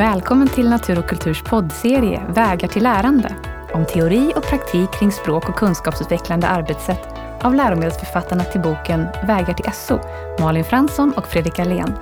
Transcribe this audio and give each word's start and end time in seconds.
Välkommen 0.00 0.48
till 0.48 0.68
Natur 0.68 0.98
och 0.98 1.08
kulturs 1.08 1.42
poddserie 1.42 2.22
Vägar 2.28 2.68
till 2.68 2.82
lärande. 2.82 3.34
Om 3.74 3.84
teori 3.84 4.32
och 4.36 4.42
praktik 4.42 4.90
kring 4.92 5.12
språk 5.12 5.48
och 5.48 5.54
kunskapsutvecklande 5.54 6.46
arbetssätt 6.46 7.08
av 7.40 7.54
läromedelsförfattarna 7.54 8.44
till 8.44 8.60
boken 8.60 9.06
Vägar 9.26 9.54
till 9.54 9.72
SO, 9.72 9.98
Malin 10.40 10.64
Fransson 10.64 11.12
och 11.16 11.26
Fredrik 11.26 11.58
Allén. 11.58 11.94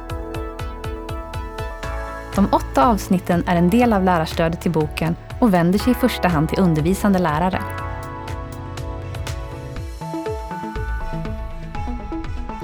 De 2.34 2.48
åtta 2.52 2.86
avsnitten 2.86 3.44
är 3.46 3.56
en 3.56 3.70
del 3.70 3.92
av 3.92 4.04
lärarstödet 4.04 4.60
till 4.60 4.72
boken 4.72 5.16
och 5.40 5.54
vänder 5.54 5.78
sig 5.78 5.92
i 5.92 5.94
första 5.94 6.28
hand 6.28 6.48
till 6.48 6.58
undervisande 6.58 7.18
lärare. 7.18 7.62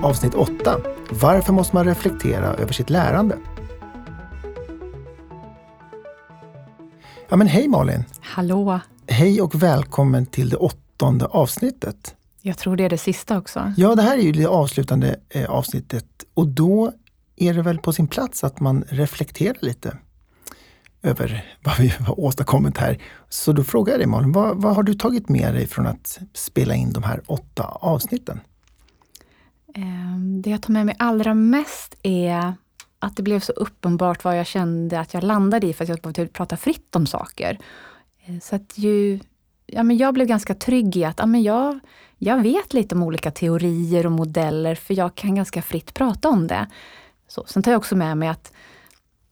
Avsnitt 0.02 0.34
8. 0.34 0.76
Varför 1.10 1.52
måste 1.52 1.76
man 1.76 1.84
reflektera 1.84 2.46
över 2.46 2.72
sitt 2.72 2.90
lärande? 2.90 3.36
Ja, 7.34 7.38
men 7.38 7.46
hej 7.46 7.68
Malin! 7.68 8.04
Hallå! 8.20 8.80
Hej 9.06 9.42
och 9.42 9.62
välkommen 9.62 10.26
till 10.26 10.48
det 10.48 10.56
åttonde 10.56 11.26
avsnittet. 11.26 12.14
Jag 12.42 12.58
tror 12.58 12.76
det 12.76 12.84
är 12.84 12.88
det 12.88 12.98
sista 12.98 13.38
också. 13.38 13.72
Ja, 13.76 13.94
det 13.94 14.02
här 14.02 14.18
är 14.18 14.22
ju 14.22 14.32
det 14.32 14.46
avslutande 14.46 15.16
eh, 15.28 15.50
avsnittet 15.50 16.06
och 16.34 16.48
då 16.48 16.92
är 17.36 17.54
det 17.54 17.62
väl 17.62 17.78
på 17.78 17.92
sin 17.92 18.06
plats 18.06 18.44
att 18.44 18.60
man 18.60 18.84
reflekterar 18.88 19.56
lite 19.60 19.96
över 21.02 21.44
vad 21.64 21.78
vi 21.78 21.88
har 21.88 22.20
åstadkommit 22.20 22.78
här. 22.78 23.02
Så 23.28 23.52
då 23.52 23.64
frågar 23.64 23.92
jag 23.92 24.00
dig 24.00 24.06
Malin, 24.06 24.32
vad, 24.32 24.62
vad 24.62 24.76
har 24.76 24.82
du 24.82 24.94
tagit 24.94 25.28
med 25.28 25.54
dig 25.54 25.66
från 25.66 25.86
att 25.86 26.18
spela 26.32 26.74
in 26.74 26.92
de 26.92 27.02
här 27.02 27.22
åtta 27.26 27.64
avsnitten? 27.64 28.40
Ehm, 29.74 30.42
det 30.42 30.50
jag 30.50 30.62
tar 30.62 30.72
med 30.72 30.86
mig 30.86 30.96
allra 30.98 31.34
mest 31.34 31.94
är 32.02 32.54
att 33.04 33.16
det 33.16 33.22
blev 33.22 33.40
så 33.40 33.52
uppenbart 33.52 34.24
vad 34.24 34.38
jag 34.38 34.46
kände 34.46 35.00
att 35.00 35.14
jag 35.14 35.24
landade 35.24 35.66
i 35.66 35.72
för 35.72 35.84
att 35.84 35.88
jag 35.88 35.98
behövde 35.98 36.32
prata 36.32 36.56
fritt 36.56 36.96
om 36.96 37.06
saker. 37.06 37.58
Eh, 38.26 38.38
så 38.42 38.56
att 38.56 38.78
ju, 38.78 39.20
ja, 39.66 39.82
men 39.82 39.96
jag 39.96 40.14
blev 40.14 40.26
ganska 40.26 40.54
trygg 40.54 40.96
i 40.96 41.04
att 41.04 41.18
ja, 41.18 41.26
men 41.26 41.42
jag, 41.42 41.80
jag 42.18 42.42
vet 42.42 42.72
lite 42.74 42.94
om 42.94 43.02
olika 43.02 43.30
teorier 43.30 44.06
och 44.06 44.12
modeller 44.12 44.74
för 44.74 44.94
jag 44.94 45.14
kan 45.14 45.34
ganska 45.34 45.62
fritt 45.62 45.94
prata 45.94 46.28
om 46.28 46.46
det. 46.46 46.66
Så, 47.28 47.44
sen 47.46 47.62
tar 47.62 47.70
jag 47.70 47.78
också 47.78 47.96
med 47.96 48.18
mig 48.18 48.28
att, 48.28 48.52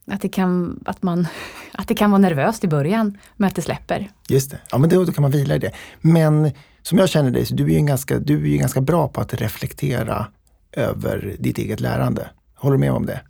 att, 0.07 0.21
det 0.21 0.29
kan, 0.29 0.83
att, 0.87 1.03
man, 1.03 1.27
att 1.73 1.89
det 1.89 1.95
kan 1.95 2.11
vara 2.11 2.19
nervöst 2.19 2.65
i 2.65 2.69
början, 2.69 3.19
men 3.37 3.49
att 3.49 3.55
det 3.55 3.63
släpper. 3.63 4.11
Just 4.29 4.51
det, 4.51 4.59
ja 4.71 4.79
men 4.79 4.91
då, 4.91 5.05
då 5.05 5.13
kan 5.13 5.23
man 5.23 5.31
vila 5.31 5.55
i 5.55 5.59
det. 5.59 5.73
Men 6.01 6.51
som 6.83 6.99
jag 6.99 7.09
känner 7.09 7.31
dig, 7.31 7.47
så 7.47 7.55
du 7.55 7.65
är 7.65 7.79
ju 7.79 7.87
ganska, 7.87 8.19
du 8.19 8.35
är 8.35 8.49
ju 8.49 8.57
ganska 8.57 8.81
bra 8.81 9.09
på 9.09 9.21
att 9.21 9.35
reflektera 9.35 10.27
över 10.73 11.37
ditt 11.39 11.59
eget 11.59 11.81
lärande. 11.81 12.31
Håller 12.55 12.77
du 12.77 12.81
med 12.81 12.93
om 12.93 13.07
det? 13.07 13.21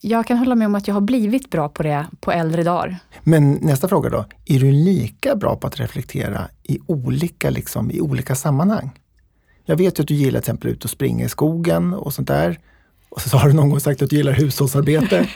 Jag 0.00 0.26
kan 0.26 0.36
hålla 0.36 0.54
med 0.54 0.66
om 0.66 0.74
att 0.74 0.88
jag 0.88 0.94
har 0.94 1.00
blivit 1.00 1.50
bra 1.50 1.68
på 1.68 1.82
det 1.82 2.06
på 2.20 2.32
äldre 2.32 2.62
dagar. 2.62 2.96
Men 3.22 3.52
nästa 3.52 3.88
fråga 3.88 4.10
då, 4.10 4.24
är 4.46 4.58
du 4.58 4.72
lika 4.72 5.36
bra 5.36 5.56
på 5.56 5.66
att 5.66 5.80
reflektera 5.80 6.48
i 6.62 6.78
olika, 6.86 7.50
liksom, 7.50 7.90
i 7.90 8.00
olika 8.00 8.34
sammanhang? 8.34 8.90
Jag 9.64 9.76
vet 9.76 9.98
ju 9.98 10.02
att 10.02 10.08
du 10.08 10.14
gillar 10.14 10.30
till 10.30 10.38
exempel 10.38 10.70
ut 10.70 10.84
och 10.84 10.90
springa 10.90 11.24
i 11.24 11.28
skogen 11.28 11.94
och 11.94 12.14
sånt 12.14 12.28
där. 12.28 12.58
Och 13.08 13.20
så 13.20 13.36
har 13.36 13.48
du 13.48 13.54
någon 13.54 13.70
gång 13.70 13.80
sagt 13.80 14.02
att 14.02 14.10
du 14.10 14.16
gillar 14.16 14.32
hushållsarbete. 14.32 15.18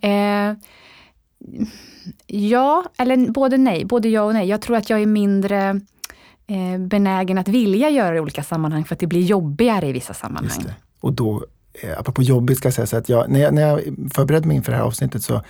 eh, 0.00 0.54
ja, 2.26 2.84
eller 2.98 3.30
både 3.30 3.56
nej, 3.56 3.84
både 3.84 4.08
ja 4.08 4.22
och 4.22 4.34
nej. 4.34 4.48
Jag 4.48 4.60
tror 4.60 4.76
att 4.76 4.90
jag 4.90 5.02
är 5.02 5.06
mindre 5.06 5.80
eh, 6.46 6.78
benägen 6.78 7.38
att 7.38 7.48
vilja 7.48 7.90
göra 7.90 8.16
i 8.16 8.20
olika 8.20 8.42
sammanhang 8.42 8.84
för 8.84 8.94
att 8.94 9.00
det 9.00 9.06
blir 9.06 9.22
jobbigare 9.22 9.88
i 9.88 9.92
vissa 9.92 10.14
sammanhang. 10.14 10.64
Och 11.00 11.12
då 11.12 11.46
eh, 11.82 11.98
apropå 11.98 12.22
jobbigt 12.22 12.58
ska 12.58 12.66
jag 12.66 12.74
säga 12.74 12.86
så 12.86 12.96
att 12.96 13.08
jag, 13.08 13.30
när, 13.30 13.40
jag, 13.40 13.54
när 13.54 13.62
jag 13.62 13.80
förberedde 14.14 14.48
mig 14.48 14.56
inför 14.56 14.72
det 14.72 14.78
här 14.78 14.84
avsnittet 14.84 15.22
så, 15.22 15.42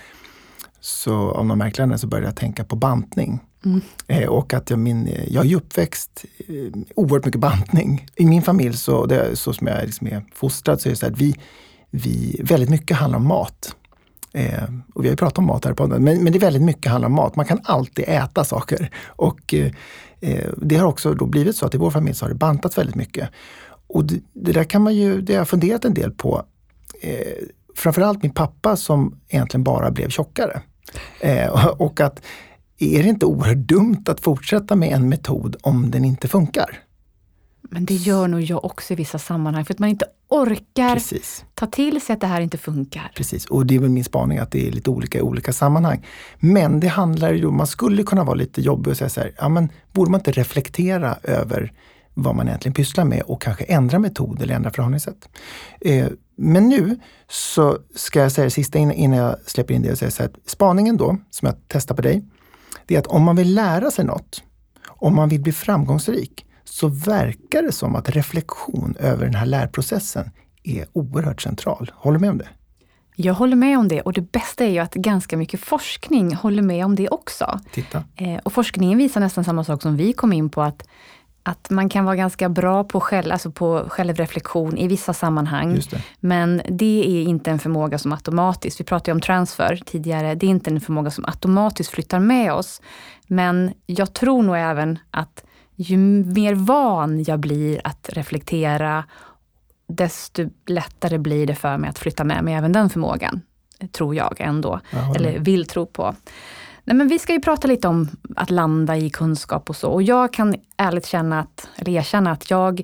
så 0.80 1.30
av 1.30 1.46
någon 1.46 1.58
märklig 1.58 1.82
anledning 1.82 1.98
så 1.98 2.06
började 2.06 2.26
jag 2.26 2.36
tänka 2.36 2.64
på 2.64 2.76
bantning. 2.76 3.40
Mm. 3.64 3.80
Eh, 4.06 4.28
och 4.28 4.54
att 4.54 4.70
jag, 4.70 4.78
min, 4.78 5.08
jag 5.28 5.44
är 5.44 5.48
ju 5.48 5.56
uppväxt 5.56 6.24
eh, 6.38 6.54
oerhört 6.96 7.24
mycket 7.24 7.40
bantning. 7.40 8.06
I 8.16 8.26
min 8.26 8.42
familj, 8.42 8.76
så, 8.76 9.06
det, 9.06 9.36
så 9.36 9.52
som 9.52 9.66
jag 9.66 9.84
liksom 9.84 10.06
är 10.06 10.24
fostrad, 10.34 10.80
så 10.80 10.88
är 10.88 10.90
det 10.90 10.96
så 10.96 11.06
att 11.06 11.18
vi, 11.18 11.34
vi, 11.90 12.41
väldigt 12.44 12.70
mycket 12.70 12.96
handlar 12.96 13.18
om 13.18 13.26
mat. 13.26 13.74
Eh, 14.32 14.64
och 14.94 15.04
vi 15.04 15.08
har 15.08 15.12
ju 15.12 15.16
pratat 15.16 15.38
om 15.38 15.46
mat 15.46 15.64
här 15.64 15.72
på 15.72 15.76
podden, 15.76 16.04
men, 16.04 16.24
men 16.24 16.32
det 16.32 16.38
är 16.38 16.41
väldigt 16.41 16.62
mycket 16.62 16.92
handlar 16.92 17.08
om 17.08 17.14
mat. 17.14 17.36
Man 17.36 17.46
kan 17.46 17.60
alltid 17.64 18.04
äta 18.08 18.44
saker. 18.44 18.91
Och 19.06 19.54
eh, 19.54 19.72
eh, 20.20 20.50
det 20.56 20.76
har 20.76 20.86
också 20.86 21.14
då 21.14 21.26
blivit 21.26 21.56
så 21.56 21.66
att 21.66 21.74
i 21.74 21.78
vår 21.78 21.91
familj 21.91 22.14
så 22.14 22.24
har 22.24 22.30
det 22.30 22.34
bantats 22.34 22.78
väldigt 22.78 22.96
mycket. 22.96 23.28
Och 23.87 24.05
det, 24.05 24.21
det, 24.33 24.53
där 24.53 24.65
kan 24.65 24.83
man 24.83 24.95
ju, 24.95 25.21
det 25.21 25.33
har 25.33 25.39
jag 25.39 25.49
funderat 25.49 25.84
en 25.84 25.95
del 25.95 26.11
på. 26.11 26.45
Eh, 27.00 27.45
framförallt 27.77 28.22
min 28.22 28.33
pappa 28.33 28.77
som 28.77 29.21
egentligen 29.28 29.65
bara 29.65 29.91
blev 29.91 30.09
tjockare. 30.09 30.61
Eh, 31.21 31.67
och 31.67 32.00
att 32.00 32.22
är 32.78 33.03
det 33.03 33.09
inte 33.09 33.27
oerhört 33.27 33.69
dumt 33.69 34.05
att 34.06 34.21
fortsätta 34.21 34.77
med 34.77 34.93
en 34.93 35.09
metod 35.09 35.56
om 35.62 35.91
den 35.91 36.05
inte 36.05 36.28
funkar? 36.28 36.81
Men 37.71 37.84
det 37.84 37.95
gör 37.95 38.28
nog 38.28 38.41
jag 38.41 38.65
också 38.65 38.93
i 38.93 38.97
vissa 38.97 39.19
sammanhang, 39.19 39.65
för 39.65 39.75
att 39.75 39.78
man 39.78 39.89
inte 39.89 40.06
orkar 40.28 40.95
Precis. 40.95 41.45
ta 41.55 41.66
till 41.66 42.01
sig 42.01 42.15
att 42.15 42.21
det 42.21 42.27
här 42.27 42.41
inte 42.41 42.59
funkar. 42.59 43.12
Precis, 43.16 43.47
och 43.47 43.66
det 43.66 43.75
är 43.75 43.78
väl 43.78 43.91
min 43.91 44.05
spaning 44.05 44.39
att 44.39 44.51
det 44.51 44.69
är 44.69 44.72
lite 44.72 44.91
olika 44.91 45.19
i 45.19 45.22
olika 45.22 45.53
sammanhang. 45.53 46.06
Men 46.39 46.81
det 46.81 46.89
handlar 46.89 47.33
ju 47.33 47.47
om, 47.47 47.56
man 47.56 47.66
skulle 47.66 48.03
kunna 48.03 48.25
vara 48.25 48.34
lite 48.34 48.61
jobbig 48.61 48.91
och 48.91 48.97
säga 48.97 49.09
så 49.09 49.21
här, 49.21 49.33
ja 49.39 49.49
men 49.49 49.69
borde 49.93 50.11
man 50.11 50.21
inte 50.21 50.33
reflektera 50.33 51.16
över 51.22 51.72
vad 52.14 52.34
man 52.36 52.48
egentligen 52.48 52.75
pysslar 52.75 53.04
med 53.04 53.22
och 53.22 53.42
kanske 53.42 53.64
ändra 53.64 53.98
metod 53.98 54.42
eller 54.42 54.54
ändra 54.54 54.70
förhållningssätt. 54.70 55.28
Eh, 55.80 56.08
men 56.36 56.69
nu 56.69 56.98
så 57.28 57.78
ska 57.94 58.20
jag 58.20 58.32
säga 58.32 58.44
det 58.44 58.50
sista 58.50 58.78
innan 58.78 59.19
jag 59.19 59.36
släpper 59.47 59.75
in 59.75 59.82
det 59.82 59.92
och 59.92 59.98
säga 59.98 60.10
så 60.10 60.22
här, 60.22 60.32
spaningen 60.47 60.97
då, 60.97 61.16
som 61.30 61.47
jag 61.47 61.56
testar 61.69 61.94
på 61.94 62.03
dig, 62.03 62.24
det 62.86 62.94
är 62.94 62.98
att 62.98 63.06
om 63.06 63.22
man 63.22 63.36
vill 63.36 63.54
lära 63.54 63.91
sig 63.91 64.04
något, 64.04 64.42
om 64.86 65.16
man 65.16 65.28
vill 65.28 65.41
bli 65.42 65.53
framgångsrik, 65.53 66.47
så 66.64 66.88
verkar 66.88 67.62
det 67.62 67.72
som 67.72 67.97
att 67.97 68.08
reflektion 68.08 68.97
över 69.00 69.24
den 69.24 69.34
här 69.34 69.47
lärprocessen 69.47 70.30
är 70.62 70.86
oerhört 70.92 71.42
central. 71.42 71.92
Håller 71.94 72.19
du 72.19 72.20
med 72.20 72.30
om 72.30 72.38
det? 72.38 72.48
Jag 73.16 73.34
håller 73.34 73.56
med 73.56 73.78
om 73.78 73.88
det 73.88 74.00
och 74.00 74.12
det 74.12 74.32
bästa 74.32 74.64
är 74.64 74.69
ju 74.69 74.78
att 74.78 74.94
ganska 74.94 75.36
mycket 75.36 75.60
forskning 75.60 76.34
håller 76.34 76.62
med 76.62 76.84
om 76.84 76.94
det 76.94 77.08
också. 77.08 77.60
Titta. 77.72 78.04
Eh, 78.16 78.38
och 78.42 78.53
forskningen 78.53 78.98
visar 78.98 79.20
nästan 79.20 79.44
samma 79.44 79.64
sak 79.64 79.82
som 79.82 79.97
vi 79.97 80.12
kom 80.12 80.32
in 80.32 80.50
på 80.50 80.62
att 80.62 80.88
att 81.47 81.71
man 81.71 81.88
kan 81.88 82.05
vara 82.05 82.16
ganska 82.16 82.49
bra 82.49 82.84
på, 82.84 83.00
själv, 83.00 83.32
alltså 83.32 83.50
på 83.50 83.84
självreflektion 83.88 84.78
i 84.78 84.88
vissa 84.88 85.12
sammanhang. 85.12 85.75
Det. 85.91 86.03
Men 86.21 86.62
det 86.69 87.05
är 87.06 87.22
inte 87.22 87.50
en 87.50 87.59
förmåga 87.59 87.99
som 87.99 88.12
automatiskt, 88.12 88.81
vi 88.81 88.84
pratade 88.84 89.12
om 89.12 89.21
transfer 89.21 89.83
tidigare, 89.87 90.34
det 90.34 90.47
är 90.47 90.50
inte 90.50 90.71
en 90.71 90.81
förmåga 90.81 91.10
som 91.10 91.25
automatiskt 91.25 91.91
flyttar 91.91 92.19
med 92.19 92.53
oss. 92.53 92.83
Men 93.27 93.72
jag 93.87 94.12
tror 94.12 94.43
nog 94.43 94.56
även 94.56 94.99
att 95.10 95.44
ju 95.77 95.97
mer 95.97 96.54
van 96.54 97.22
jag 97.22 97.41
blir 97.41 97.81
att 97.84 98.09
reflektera, 98.12 99.04
desto 99.88 100.50
lättare 100.66 101.19
blir 101.19 101.47
det 101.47 101.54
för 101.54 101.77
mig 101.77 101.91
att 101.91 101.99
flytta 101.99 102.25
med 102.25 102.44
mig 102.44 102.54
även 102.54 102.72
den 102.72 102.91
förmågan. 102.91 103.41
Tror 103.93 104.15
jag 104.15 104.41
ändå, 104.41 104.81
jag 104.91 105.16
eller 105.16 105.38
vill 105.38 105.66
tro 105.66 105.87
på. 105.87 106.15
Nej, 106.84 106.97
men 106.97 107.09
vi 107.09 107.19
ska 107.19 107.33
ju 107.33 107.41
prata 107.41 107.69
lite 107.69 107.89
om 107.89 108.09
att 108.37 108.50
landa 108.50 108.97
i 108.97 109.11
kunskap 109.11 109.71
och 109.71 109.77
så. 109.77 109.91
Och 109.91 110.03
jag 110.03 110.33
kan 110.33 110.55
ärligt 110.77 111.06
känna 111.06 111.41
att, 111.41 111.69
eller 111.77 111.93
erkänna 111.93 112.31
att 112.33 112.50
jag 112.50 112.83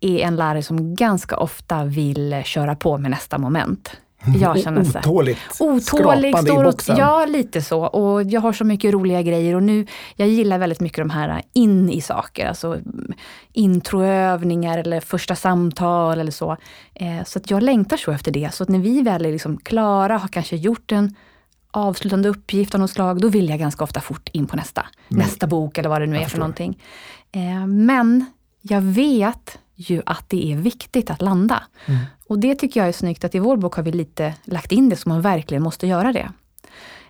är 0.00 0.18
en 0.18 0.36
lärare 0.36 0.62
som 0.62 0.94
ganska 0.94 1.36
ofta 1.36 1.84
vill 1.84 2.42
köra 2.44 2.76
på 2.76 2.98
med 2.98 3.10
nästa 3.10 3.38
moment. 3.38 3.96
Jag 4.40 4.60
känner 4.60 4.84
så. 4.84 4.98
Otåligt. 4.98 5.38
Otålig, 5.60 6.38
står 6.38 6.64
boxen. 6.64 6.96
Ja, 6.96 7.26
lite 7.26 7.62
så. 7.62 7.80
Och 7.80 8.22
jag 8.22 8.40
har 8.40 8.52
så 8.52 8.64
mycket 8.64 8.92
roliga 8.92 9.22
grejer 9.22 9.54
och 9.56 9.62
nu, 9.62 9.86
jag 10.16 10.28
gillar 10.28 10.58
väldigt 10.58 10.80
mycket 10.80 10.98
de 10.98 11.10
här 11.10 11.42
in 11.52 11.90
i 11.90 12.00
saker, 12.00 12.46
alltså 12.46 12.78
introövningar 13.52 14.78
eller 14.78 15.00
första 15.00 15.34
samtal 15.34 16.20
eller 16.20 16.30
så. 16.30 16.56
Eh, 16.94 17.24
så 17.24 17.38
att 17.38 17.50
jag 17.50 17.62
längtar 17.62 17.96
så 17.96 18.10
efter 18.10 18.32
det. 18.32 18.54
Så 18.54 18.62
att 18.62 18.68
när 18.68 18.78
vi 18.78 19.02
väl 19.02 19.26
är 19.26 19.32
liksom 19.32 19.56
klara, 19.56 20.18
har 20.18 20.28
kanske 20.28 20.56
gjort 20.56 20.92
en 20.92 21.14
avslutande 21.76 22.28
uppgift 22.28 22.74
av 22.74 22.80
något 22.80 22.90
slag, 22.90 23.20
då 23.20 23.28
vill 23.28 23.48
jag 23.48 23.58
ganska 23.58 23.84
ofta 23.84 24.00
fort 24.00 24.28
in 24.32 24.46
på 24.46 24.56
nästa. 24.56 24.80
Mm. 24.80 25.24
Nästa 25.24 25.46
bok 25.46 25.78
eller 25.78 25.88
vad 25.88 26.00
det 26.00 26.06
nu 26.06 26.16
är 26.16 26.24
för 26.24 26.38
någonting. 26.38 26.82
Eh, 27.32 27.66
men 27.66 28.24
jag 28.62 28.80
vet 28.80 29.58
ju 29.74 30.02
att 30.06 30.24
det 30.28 30.52
är 30.52 30.56
viktigt 30.56 31.10
att 31.10 31.22
landa. 31.22 31.62
Mm. 31.86 32.00
Och 32.28 32.38
det 32.38 32.54
tycker 32.54 32.80
jag 32.80 32.88
är 32.88 32.92
snyggt 32.92 33.24
att 33.24 33.34
i 33.34 33.38
vår 33.38 33.56
bok 33.56 33.74
har 33.74 33.82
vi 33.82 33.92
lite 33.92 34.34
lagt 34.44 34.72
in 34.72 34.88
det 34.88 34.96
så 34.96 35.08
man 35.08 35.20
verkligen 35.20 35.62
måste 35.62 35.86
göra 35.86 36.12
det. 36.12 36.32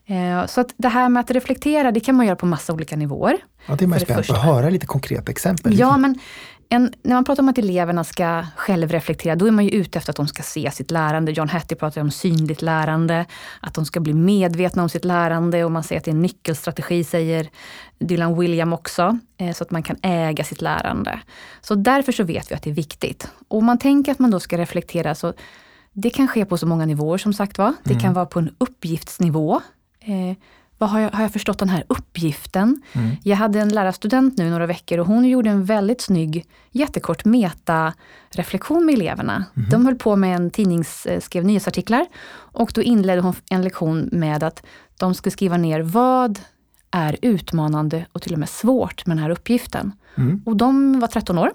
Eh, 0.07 0.47
så 0.47 0.61
att 0.61 0.75
det 0.77 0.89
här 0.89 1.09
med 1.09 1.21
att 1.21 1.31
reflektera, 1.31 1.93
det 1.93 2.01
kan 2.01 2.15
man 2.15 2.27
göra 2.27 2.37
på 2.37 2.47
massa 2.47 2.73
olika 2.73 2.97
nivåer. 2.97 3.39
Ja, 3.67 3.75
det 3.75 3.85
är 3.85 3.87
man 3.87 4.01
spännande 4.01 4.33
att 4.33 4.43
höra 4.43 4.71
lite 4.71 4.87
konkreta 4.87 5.33
exempel. 5.33 5.79
Ja, 5.79 5.97
men 5.97 6.19
en, 6.69 6.93
när 7.03 7.15
man 7.15 7.25
pratar 7.25 7.43
om 7.43 7.49
att 7.49 7.59
eleverna 7.59 8.05
ska 8.05 8.45
självreflektera, 8.57 9.37
då 9.37 9.47
är 9.47 9.51
man 9.51 9.65
ju 9.65 9.71
ute 9.71 9.99
efter 9.99 10.13
att 10.13 10.17
de 10.17 10.29
ska 10.29 10.43
se 10.43 10.71
sitt 10.71 10.91
lärande. 10.91 11.33
John 11.33 11.49
Hattie 11.49 11.77
pratar 11.77 12.01
om 12.01 12.11
synligt 12.11 12.63
lärande, 12.63 13.27
att 13.61 13.75
de 13.75 13.85
ska 13.85 14.01
bli 14.01 14.15
medvetna 14.15 14.83
om 14.83 14.89
sitt 14.89 15.05
lärande 15.05 15.65
och 15.65 15.73
man 15.73 15.83
säger 15.83 15.99
att 15.99 16.05
det 16.05 16.11
är 16.11 16.15
en 16.15 16.23
nyckelstrategi, 16.23 17.05
säger 17.05 17.49
Dylan 17.99 18.39
William 18.39 18.73
också, 18.73 19.19
eh, 19.37 19.53
så 19.53 19.65
att 19.65 19.71
man 19.71 19.83
kan 19.83 19.97
äga 20.03 20.45
sitt 20.45 20.63
lärande. 20.63 21.21
Så 21.61 21.75
därför 21.75 22.13
så 22.13 22.25
vet 22.25 22.51
vi 22.51 22.55
att 22.55 22.63
det 22.63 22.71
är 22.71 22.75
viktigt. 22.75 23.29
Och 23.49 23.59
om 23.59 23.65
man 23.65 23.79
tänker 23.79 24.13
att 24.13 24.19
man 24.19 24.31
då 24.31 24.41
ska 24.41 24.59
reflektera 24.59 25.15
så 25.15 25.33
Det 25.93 26.11
kan 26.11 26.29
ske 26.29 26.45
på 26.45 26.59
så 26.59 26.67
många 26.67 26.87
nivåer 26.87 27.19
som 27.19 27.33
sagt 27.33 27.59
var. 27.59 27.75
Det 27.85 27.91
mm. 27.91 28.03
kan 28.03 28.15
vara 28.15 28.27
på 28.27 28.39
en 28.39 28.51
uppgiftsnivå. 28.59 29.61
Vad 30.79 30.91
har, 30.91 31.01
jag, 31.01 31.11
har 31.11 31.23
jag 31.23 31.33
förstått 31.33 31.59
den 31.59 31.69
här 31.69 31.85
uppgiften? 31.89 32.83
Mm. 32.93 33.17
Jag 33.23 33.37
hade 33.37 33.61
en 33.61 33.69
lärarstudent 33.69 34.39
nu 34.39 34.51
några 34.51 34.67
veckor 34.67 34.99
och 34.99 35.07
hon 35.07 35.25
gjorde 35.25 35.51
en 35.51 35.65
väldigt 35.65 36.01
snygg, 36.01 36.47
jättekort 36.71 37.25
meta-reflektion 37.25 38.87
med 38.87 38.95
eleverna. 38.95 39.45
Mm. 39.57 39.69
De 39.71 39.87
höll 39.87 39.97
på 39.97 40.17
med 40.17 40.37
en 40.37 40.51
tidnings, 40.51 41.07
eh, 41.07 41.21
skrev 41.21 41.45
nyhetsartiklar 41.45 42.07
och 42.35 42.73
då 42.75 42.83
inledde 42.83 43.21
hon 43.21 43.35
en 43.51 43.63
lektion 43.63 44.09
med 44.13 44.43
att 44.43 44.63
de 44.99 45.15
skulle 45.15 45.31
skriva 45.31 45.57
ner 45.57 45.81
vad 45.81 46.41
är 46.91 47.17
utmanande 47.23 48.07
och 48.13 48.23
till 48.23 48.33
och 48.33 48.39
med 48.39 48.49
svårt 48.49 49.07
med 49.07 49.17
den 49.17 49.23
här 49.23 49.31
uppgiften. 49.31 49.93
Mm. 50.17 50.43
Och 50.47 50.57
de 50.57 51.01
var 51.01 51.09
13 51.09 51.39
år 51.39 51.53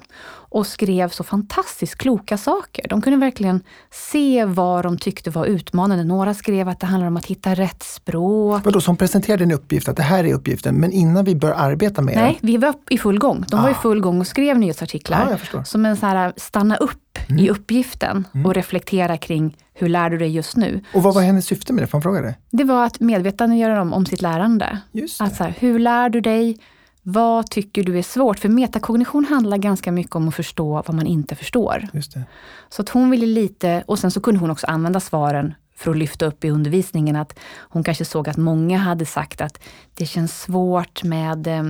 och 0.52 0.68
skrev 0.68 1.10
så 1.10 1.24
fantastiskt 1.24 1.96
kloka 1.96 2.38
saker. 2.38 2.88
De 2.88 3.02
kunde 3.02 3.20
verkligen 3.20 3.62
se 3.92 4.46
vad 4.46 4.86
de 4.86 4.98
tyckte 4.98 5.30
var 5.30 5.46
utmanande. 5.46 6.04
Några 6.04 6.34
skrev 6.34 6.70
att 6.70 6.80
det 6.80 6.88
handlar 6.88 7.08
om 7.08 7.18
att 7.18 7.26
hitta 7.26 7.54
rätt 7.54 7.84
språk. 7.84 8.66
Vadå, 8.66 8.82
som 8.82 8.98
presenterade 8.98 9.44
en 9.44 9.52
uppgift, 9.52 9.90
att 9.90 9.98
det 9.98 10.04
här 10.04 10.24
är 10.24 10.34
uppgiften, 10.34 10.76
men 10.76 10.92
innan 10.92 11.26
vi 11.26 11.36
bör 11.36 11.52
arbeta 11.52 12.02
med 12.02 12.16
Nej, 12.16 12.40
vi 12.42 12.58
var 12.58 12.74
i 12.90 12.98
full 12.98 13.20
gång. 13.20 13.46
De 13.50 13.60
ah. 13.60 13.62
var 13.62 13.70
i 13.70 13.74
ah. 13.74 13.82
full 13.82 14.02
gång 14.02 14.20
och 14.20 14.28
skrev 14.28 14.60
nyhetsartiklar. 14.60 15.40
Ah, 15.54 15.64
som 15.64 15.86
en 15.86 15.98
så 15.98 16.06
här, 16.06 16.34
stanna 16.38 16.76
upp 16.76 17.18
mm. 17.28 17.46
i 17.46 17.50
uppgiften 17.50 18.28
mm. 18.34 18.46
och 18.46 18.54
reflektera 18.54 19.18
kring 19.18 19.58
hur 19.74 19.90
lär 19.90 20.10
du 20.10 20.18
dig 20.18 20.30
just 20.30 20.58
nu? 20.58 20.82
Och 20.94 21.04
vad 21.04 21.14
var 21.14 21.22
hennes 21.22 21.46
syfte 21.46 21.74
med 21.74 21.84
det? 21.84 21.88
Får 21.88 22.02
fråga 22.02 22.22
det? 22.22 22.36
Det 22.52 22.64
var 22.64 22.86
att 22.86 23.00
medvetandegöra 23.00 23.76
dem 23.76 23.94
om 23.94 24.06
sitt 24.06 24.22
lärande. 24.22 24.80
Just 24.92 25.18
det. 25.18 25.24
Att 25.24 25.36
så 25.36 25.44
här, 25.44 25.56
hur 25.60 25.80
lär 25.80 26.10
du 26.10 26.22
dig? 26.22 26.58
Vad 27.02 27.50
tycker 27.50 27.84
du 27.84 27.98
är 27.98 28.04
svårt? 28.04 28.40
För 28.40 28.50
metakognition 28.50 29.26
handlar 29.26 29.58
ganska 29.58 29.92
mycket 29.92 30.16
om 30.16 30.28
att 30.28 30.36
förstå 30.36 30.84
vad 30.88 30.94
man 30.94 31.08
inte 31.08 31.36
förstår. 31.36 31.88
Just 31.94 32.14
det. 32.14 32.24
Så 32.70 32.82
att 32.82 32.90
hon 32.90 33.10
ville 33.10 33.26
lite, 33.26 33.84
och 33.88 34.00
sen 34.00 34.12
så 34.12 34.22
kunde 34.22 34.40
hon 34.40 34.52
också 34.52 34.68
använda 34.68 35.00
svaren 35.00 35.54
för 35.76 35.92
att 35.92 35.98
lyfta 35.98 36.26
upp 36.26 36.46
i 36.46 36.50
undervisningen 36.50 37.16
att 37.16 37.40
hon 37.60 37.84
kanske 37.84 38.06
såg 38.06 38.30
att 38.30 38.38
många 38.38 38.78
hade 38.78 39.06
sagt 39.06 39.42
att 39.42 39.60
det 39.94 40.06
känns 40.06 40.42
svårt 40.42 41.04
med 41.04 41.48
eh, 41.48 41.64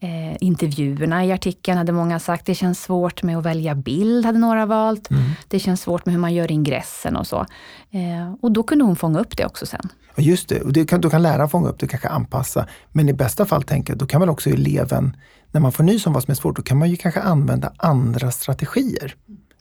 eh, 0.00 0.36
intervjuerna 0.40 1.24
i 1.24 1.32
artikeln 1.32 1.78
hade 1.78 1.92
många 1.92 2.18
sagt. 2.18 2.46
Det 2.46 2.54
känns 2.54 2.82
svårt 2.82 3.22
med 3.22 3.38
att 3.38 3.44
välja 3.44 3.74
bild, 3.74 4.26
hade 4.26 4.38
några 4.38 4.66
valt. 4.66 5.10
Mm. 5.10 5.22
Det 5.48 5.58
känns 5.58 5.80
svårt 5.80 6.06
med 6.06 6.12
hur 6.12 6.20
man 6.20 6.34
gör 6.34 6.52
ingressen 6.52 7.16
och 7.16 7.26
så. 7.26 7.46
Eh, 7.90 8.34
och 8.40 8.52
då 8.52 8.62
kunde 8.62 8.84
hon 8.84 8.96
fånga 8.96 9.20
upp 9.20 9.36
det 9.36 9.46
också 9.46 9.66
sen. 9.66 9.88
Just 10.16 10.48
det, 10.48 10.60
och 10.60 10.72
det 10.72 10.84
kan, 10.84 11.00
då 11.00 11.10
kan 11.10 11.22
läraren 11.22 11.48
fånga 11.48 11.68
upp 11.68 11.78
det 11.78 11.86
och 11.86 11.90
kanske 11.90 12.08
anpassa. 12.08 12.66
Men 12.92 13.08
i 13.08 13.12
bästa 13.12 13.46
fall, 13.46 13.62
tänker 13.62 13.94
då 13.94 14.06
kan 14.06 14.20
väl 14.20 14.30
också 14.30 14.50
eleven, 14.50 15.16
när 15.52 15.60
man 15.60 15.72
får 15.72 15.84
nys 15.84 16.06
om 16.06 16.12
vad 16.12 16.22
som 16.22 16.32
är 16.32 16.36
svårt, 16.36 16.56
då 16.56 16.62
kan 16.62 16.78
man 16.78 16.90
ju 16.90 16.96
kanske 16.96 17.20
använda 17.20 17.72
andra 17.76 18.30
strategier. 18.30 19.14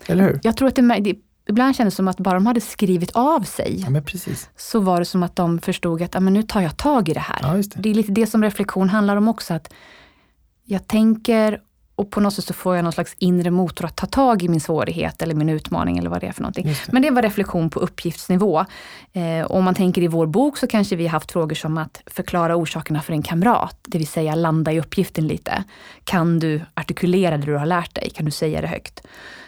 Eller 0.05 0.23
hur? 0.23 0.39
Jag 0.43 0.57
tror 0.57 0.67
att 0.67 0.75
det, 0.75 0.99
det 0.99 1.15
ibland 1.49 1.75
kändes 1.75 1.93
det 1.93 1.95
som 1.95 2.07
att 2.07 2.17
bara 2.17 2.33
de 2.33 2.45
hade 2.45 2.61
skrivit 2.61 3.11
av 3.11 3.41
sig, 3.41 3.85
ja, 3.87 4.01
så 4.57 4.79
var 4.79 4.99
det 4.99 5.05
som 5.05 5.23
att 5.23 5.35
de 5.35 5.59
förstod 5.59 6.01
att 6.01 6.13
ja, 6.13 6.19
men 6.19 6.33
nu 6.33 6.43
tar 6.43 6.61
jag 6.61 6.77
tag 6.77 7.09
i 7.09 7.13
det 7.13 7.19
här. 7.19 7.39
Ja, 7.41 7.53
det. 7.53 7.75
det. 7.75 7.89
är 7.89 7.93
lite 7.93 8.11
det 8.11 8.27
som 8.27 8.43
reflektion 8.43 8.89
handlar 8.89 9.15
om 9.15 9.27
också. 9.27 9.53
att 9.53 9.73
jag 10.63 10.87
tänker 10.87 11.61
och 11.99 12.11
på 12.11 12.19
något 12.19 12.33
sätt 12.33 12.45
så 12.45 12.53
får 12.53 12.75
jag 12.75 12.83
någon 12.83 12.91
slags 12.91 13.15
inre 13.19 13.51
motor 13.51 13.85
att 13.85 13.95
ta 13.95 14.05
tag 14.05 14.43
i 14.43 14.49
min 14.49 14.59
svårighet 14.59 15.21
eller 15.21 15.35
min 15.35 15.49
utmaning 15.49 15.97
eller 15.97 16.09
vad 16.09 16.21
det 16.21 16.27
är 16.27 16.31
för 16.31 16.41
någonting. 16.41 16.65
Det. 16.65 16.91
Men 16.93 17.01
det 17.01 17.11
var 17.11 17.21
reflektion 17.21 17.69
på 17.69 17.79
uppgiftsnivå. 17.79 18.65
Eh, 19.13 19.45
om 19.51 19.63
man 19.63 19.75
tänker 19.75 20.01
i 20.01 20.07
vår 20.07 20.27
bok 20.27 20.57
så 20.57 20.67
kanske 20.67 20.95
vi 20.95 21.03
har 21.03 21.11
haft 21.11 21.31
frågor 21.31 21.55
som 21.55 21.77
att 21.77 22.01
förklara 22.05 22.55
orsakerna 22.55 23.01
för 23.01 23.13
en 23.13 23.21
kamrat, 23.21 23.77
det 23.81 23.97
vill 23.97 24.07
säga 24.07 24.35
landa 24.35 24.71
i 24.71 24.79
uppgiften 24.79 25.27
lite. 25.27 25.63
Kan 26.03 26.39
du 26.39 26.61
artikulera 26.73 27.37
det 27.37 27.45
du 27.45 27.55
har 27.55 27.65
lärt 27.65 27.95
dig? 27.95 28.09
Kan 28.09 28.25
du 28.25 28.31
säga 28.31 28.61
det 28.61 28.67
högt? 28.67 29.01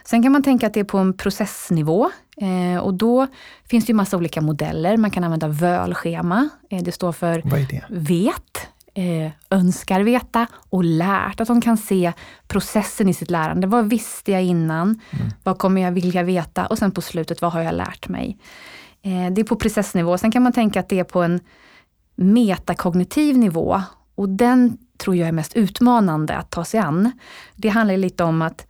Sen 0.06 0.24
kan 0.24 0.32
man 0.32 0.44
tänka 0.44 0.68
att 0.68 0.74
det 0.74 0.80
är 0.80 0.84
på 0.84 0.98
en 0.98 1.14
processnivå 1.18 2.12
eh, 2.38 2.82
och 2.82 2.94
då 2.94 3.28
finns 3.66 3.86
det 3.86 3.90
ju 3.90 3.96
massa 3.96 4.18
olika 4.18 4.42
modeller. 4.42 4.98
Man 4.98 5.12
kan 5.12 5.24
använda 5.24 5.48
VÖL-schema. 5.48 6.50
Eh, 6.70 6.84
det 6.84 6.92
står 6.92 7.12
för 7.12 7.42
Vad 7.46 7.60
är 7.60 7.66
det? 7.70 7.84
vet, 7.90 8.68
eh, 8.94 9.32
önskar 9.50 10.02
veta 10.02 10.48
och 10.70 10.84
lärt. 10.84 11.40
Att 11.40 11.48
de 11.48 11.62
kan 11.62 11.78
se 11.78 12.14
processen 12.48 13.10
i 13.10 13.14
sitt 13.14 13.32
lärande. 13.32 13.68
Vad 13.68 13.90
visste 13.90 14.32
jag 14.32 14.44
innan? 14.44 15.00
Mm. 15.10 15.28
Vad 15.44 15.58
kommer 15.58 15.82
jag 15.82 15.92
vilja 15.92 16.24
veta? 16.24 16.66
Och 16.66 16.78
sen 16.78 16.92
på 16.92 17.02
slutet, 17.02 17.42
vad 17.42 17.52
har 17.52 17.62
jag 17.62 17.76
lärt 17.76 18.10
mig? 18.10 18.38
Eh, 19.02 19.32
det 19.32 19.42
är 19.42 19.46
på 19.46 19.56
processnivå. 19.56 20.18
Sen 20.18 20.32
kan 20.32 20.44
man 20.44 20.54
tänka 20.54 20.80
att 20.80 20.90
det 20.90 21.00
är 21.00 21.04
på 21.04 21.22
en 21.22 21.40
metakognitiv 22.16 23.38
nivå. 23.38 23.82
Och 24.16 24.30
den 24.30 24.78
tror 24.98 25.16
jag 25.16 25.28
är 25.28 25.32
mest 25.32 25.56
utmanande 25.56 26.38
att 26.38 26.50
ta 26.50 26.66
sig 26.66 26.80
an. 26.80 27.12
Det 27.56 27.70
handlar 27.70 27.98
lite 27.98 28.24
om 28.24 28.42
att 28.42 28.68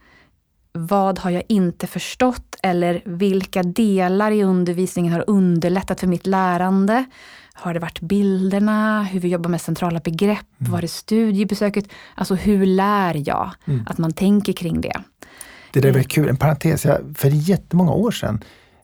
vad 0.74 1.20
har 1.20 1.32
jag 1.32 1.44
inte 1.48 1.88
förstått 1.88 2.56
eller 2.64 3.02
vilka 3.06 3.64
delar 3.64 4.32
i 4.32 4.44
undervisningen 4.44 5.14
har 5.14 5.24
underlättat 5.28 6.00
för 6.00 6.08
mitt 6.08 6.28
lärande? 6.28 7.06
Har 7.54 7.74
det 7.74 7.80
varit 7.80 8.00
bilderna, 8.00 9.04
hur 9.04 9.20
vi 9.20 9.28
jobbar 9.28 9.50
med 9.50 9.62
centrala 9.62 10.00
begrepp? 10.00 10.46
Mm. 10.60 10.72
Var 10.72 10.82
det 10.82 10.88
studiebesöket? 10.88 11.86
Alltså 12.16 12.36
hur 12.36 12.66
lär 12.66 13.28
jag? 13.28 13.52
Mm. 13.66 13.86
Att 13.88 13.98
man 13.98 14.14
tänker 14.14 14.54
kring 14.54 14.82
det. 14.82 15.02
Det 15.74 15.80
där 15.80 15.90
är 15.90 15.94
väldigt 15.94 16.12
kul. 16.12 16.30
En 16.30 16.38
parentes, 16.38 16.82
för 17.16 17.30
jättemånga 17.30 17.92
år 17.92 18.12
sedan, 18.12 18.44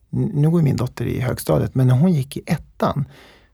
nu 0.09 0.49
går 0.49 0.61
min 0.61 0.75
dotter 0.75 1.05
i 1.05 1.19
högstadiet, 1.19 1.75
men 1.75 1.87
när 1.87 1.95
hon 1.95 2.13
gick 2.13 2.37
i 2.37 2.41
ettan, 2.45 3.05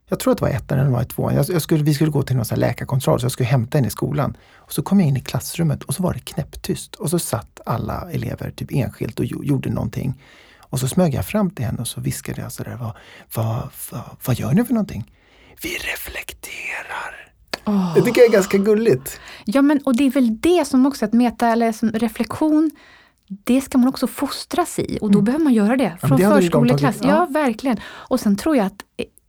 jag 0.10 0.20
tror 0.20 0.32
att 0.32 0.38
det 0.38 0.46
var 0.46 0.50
ettan 0.50 0.80
eller 0.80 0.90
var 0.90 1.02
i 1.02 1.06
tvåan, 1.06 1.36
jag 1.36 1.62
skulle, 1.62 1.84
vi 1.84 1.94
skulle 1.94 2.12
gå 2.12 2.24
till 2.24 2.36
någon 2.36 2.46
sån 2.46 2.60
läkarkontroll 2.60 3.20
så 3.20 3.26
jag 3.26 3.32
skulle 3.32 3.50
hämta 3.50 3.78
henne 3.78 3.88
i 3.88 3.92
skolan. 3.92 4.38
Och 4.56 4.74
så 4.74 4.82
kom 4.82 5.00
jag 5.00 5.10
in 5.10 5.18
i 5.18 5.22
klassrummet 5.22 5.84
och 5.84 5.96
så 5.96 6.04
var 6.04 6.14
det 6.14 6.20
knäpptyst 6.20 6.96
och 6.96 7.10
så 7.10 7.20
satt 7.20 7.62
alla 7.66 8.12
elever 8.12 8.52
typ 8.52 8.72
enskilt 8.72 9.20
och 9.20 9.26
gjorde 9.26 9.70
någonting. 9.70 10.22
Och 10.74 10.80
så 10.80 10.88
smög 10.88 11.14
jag 11.14 11.26
fram 11.26 11.50
till 11.50 11.66
henne 11.66 11.82
och 11.82 11.88
så 11.88 12.02
viskade 12.02 12.42
jag 12.42 12.52
sådär, 12.52 12.78
vad, 12.82 12.94
vad, 13.36 13.70
vad, 13.92 14.02
vad 14.26 14.36
gör 14.36 14.52
ni 14.54 14.66
för 14.66 14.74
någonting? 14.74 15.12
Vi 15.62 15.70
reflekterar. 15.70 17.34
Oh. 17.66 17.94
Det 17.96 18.02
tycker 18.02 18.22
jag 18.22 18.28
är 18.28 18.34
ganska 18.34 18.58
gulligt. 18.58 19.20
Ja, 19.46 19.62
men 19.62 19.80
och 19.86 19.96
det 19.96 20.04
är 20.04 20.12
väl 20.12 20.38
det 20.40 20.66
som 20.68 20.86
också, 20.86 21.06
att 21.06 21.14
meta 21.14 21.48
eller 21.48 21.72
som 21.72 21.92
reflektion, 21.92 22.72
det 23.28 23.62
ska 23.62 23.78
man 23.78 23.88
också 23.88 24.08
fostras 24.08 24.80
i 24.80 24.98
och 25.02 25.12
då 25.12 25.20
mm. 25.20 25.26
behöver 25.26 25.44
man 25.44 25.54
göra 25.54 25.78
det 25.78 25.98
från 26.02 26.22
ja, 26.22 26.32
förskoleklass. 26.32 26.98
Ja. 27.02 27.10
ja, 27.10 27.28
verkligen. 27.30 27.78
Och 27.86 28.20
sen 28.20 28.36
tror 28.36 28.58
jag 28.58 28.66
att 28.66 28.84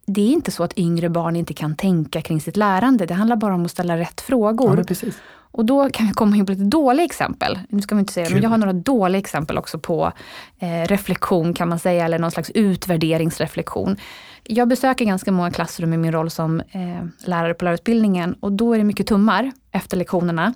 det 0.07 0.21
är 0.21 0.33
inte 0.33 0.51
så 0.51 0.65
att 0.65 0.79
yngre 0.79 1.09
barn 1.09 1.37
inte 1.37 1.55
kan 1.55 1.77
tänka 1.77 2.23
kring 2.23 2.41
sitt 2.41 2.57
lärande. 2.57 3.07
Det 3.07 3.15
handlar 3.15 3.37
bara 3.37 3.55
om 3.55 3.65
att 3.65 3.71
ställa 3.71 3.97
rätt 3.97 4.21
frågor. 4.21 4.85
Ja, 4.89 5.11
och 5.55 5.65
då 5.65 5.91
kan 5.91 6.07
vi 6.07 6.13
komma 6.13 6.37
in 6.37 6.47
på 6.47 6.53
lite 6.53 6.65
dåliga 6.65 7.05
exempel. 7.05 7.59
Nu 7.69 7.81
ska 7.81 7.95
vi 7.95 7.99
inte 7.99 8.13
säga 8.13 8.29
det, 8.29 8.35
men 8.35 8.43
jag 8.43 8.51
har 8.51 8.59
några 8.59 8.73
dåliga 8.73 9.19
exempel 9.19 9.59
också 9.59 9.79
på 9.79 10.13
eh, 10.59 10.87
reflektion 10.87 11.55
kan 11.55 11.69
man 11.69 11.79
säga, 11.79 12.05
eller 12.05 12.19
någon 12.19 12.31
slags 12.31 12.51
utvärderingsreflektion. 12.51 13.97
Jag 14.45 14.69
besöker 14.69 15.05
ganska 15.05 15.33
många 15.33 15.51
klassrum 15.51 15.93
i 15.93 15.97
min 15.97 16.13
roll 16.13 16.31
som 16.31 16.61
eh, 16.61 17.05
lärare 17.25 17.55
på 17.55 17.65
lärarutbildningen 17.65 18.35
och 18.41 18.53
då 18.53 18.73
är 18.75 18.79
det 18.79 18.85
mycket 18.85 19.07
tummar 19.07 19.53
efter 19.71 19.97
lektionerna. 19.97 20.55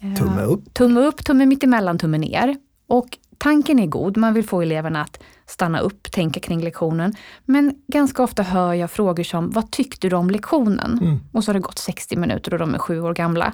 Eh, 0.00 0.14
tumme 0.14 0.42
upp. 0.42 0.74
Tumme 0.74 1.00
upp, 1.00 1.24
tumme 1.24 1.46
mittemellan, 1.46 1.98
tumme 1.98 2.18
ner. 2.18 2.56
Och 2.86 3.18
tanken 3.38 3.78
är 3.78 3.86
god, 3.86 4.16
man 4.16 4.34
vill 4.34 4.44
få 4.44 4.62
eleverna 4.62 5.02
att 5.02 5.22
stanna 5.46 5.80
upp, 5.80 6.12
tänka 6.12 6.40
kring 6.40 6.60
lektionen. 6.60 7.14
Men 7.44 7.74
ganska 7.86 8.22
ofta 8.22 8.42
hör 8.42 8.74
jag 8.74 8.90
frågor 8.90 9.24
som, 9.24 9.50
vad 9.50 9.70
tyckte 9.70 10.08
du 10.08 10.16
om 10.16 10.30
lektionen? 10.30 10.98
Mm. 11.02 11.20
Och 11.32 11.44
så 11.44 11.48
har 11.48 11.54
det 11.54 11.60
gått 11.60 11.78
60 11.78 12.16
minuter 12.16 12.52
och 12.52 12.58
de 12.58 12.74
är 12.74 12.78
sju 12.78 13.00
år 13.00 13.14
gamla. 13.14 13.52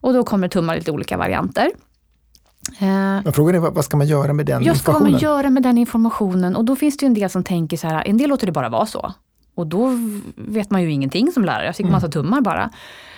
Och 0.00 0.12
då 0.12 0.24
kommer 0.24 0.48
tummar 0.48 0.74
i 0.74 0.78
lite 0.78 0.92
olika 0.92 1.16
varianter. 1.16 1.70
Eh, 2.78 2.86
Men 3.24 3.32
frågan 3.32 3.54
är 3.54 3.58
vad 3.58 3.84
ska 3.84 3.96
man 3.96 4.06
göra 4.06 4.32
med 4.32 4.46
den 4.46 4.62
ja, 4.62 4.72
informationen? 4.72 5.12
Vad 5.12 5.20
ska 5.20 5.28
man 5.28 5.36
göra 5.36 5.50
med 5.50 5.62
den 5.62 5.78
informationen? 5.78 6.56
Och 6.56 6.64
då 6.64 6.76
finns 6.76 6.96
det 6.96 7.06
en 7.06 7.14
del 7.14 7.30
som 7.30 7.44
tänker 7.44 7.76
så 7.76 7.86
här, 7.86 8.08
en 8.08 8.16
del 8.16 8.28
låter 8.28 8.46
det 8.46 8.52
bara 8.52 8.68
vara 8.68 8.86
så. 8.86 9.12
Och 9.54 9.66
då 9.66 9.98
vet 10.36 10.70
man 10.70 10.82
ju 10.82 10.92
ingenting 10.92 11.32
som 11.32 11.44
lärare, 11.44 11.66
jag 11.66 11.76
fick 11.76 11.84
mm. 11.84 11.92
massa 11.92 12.08
tummar 12.08 12.40
bara. 12.40 12.70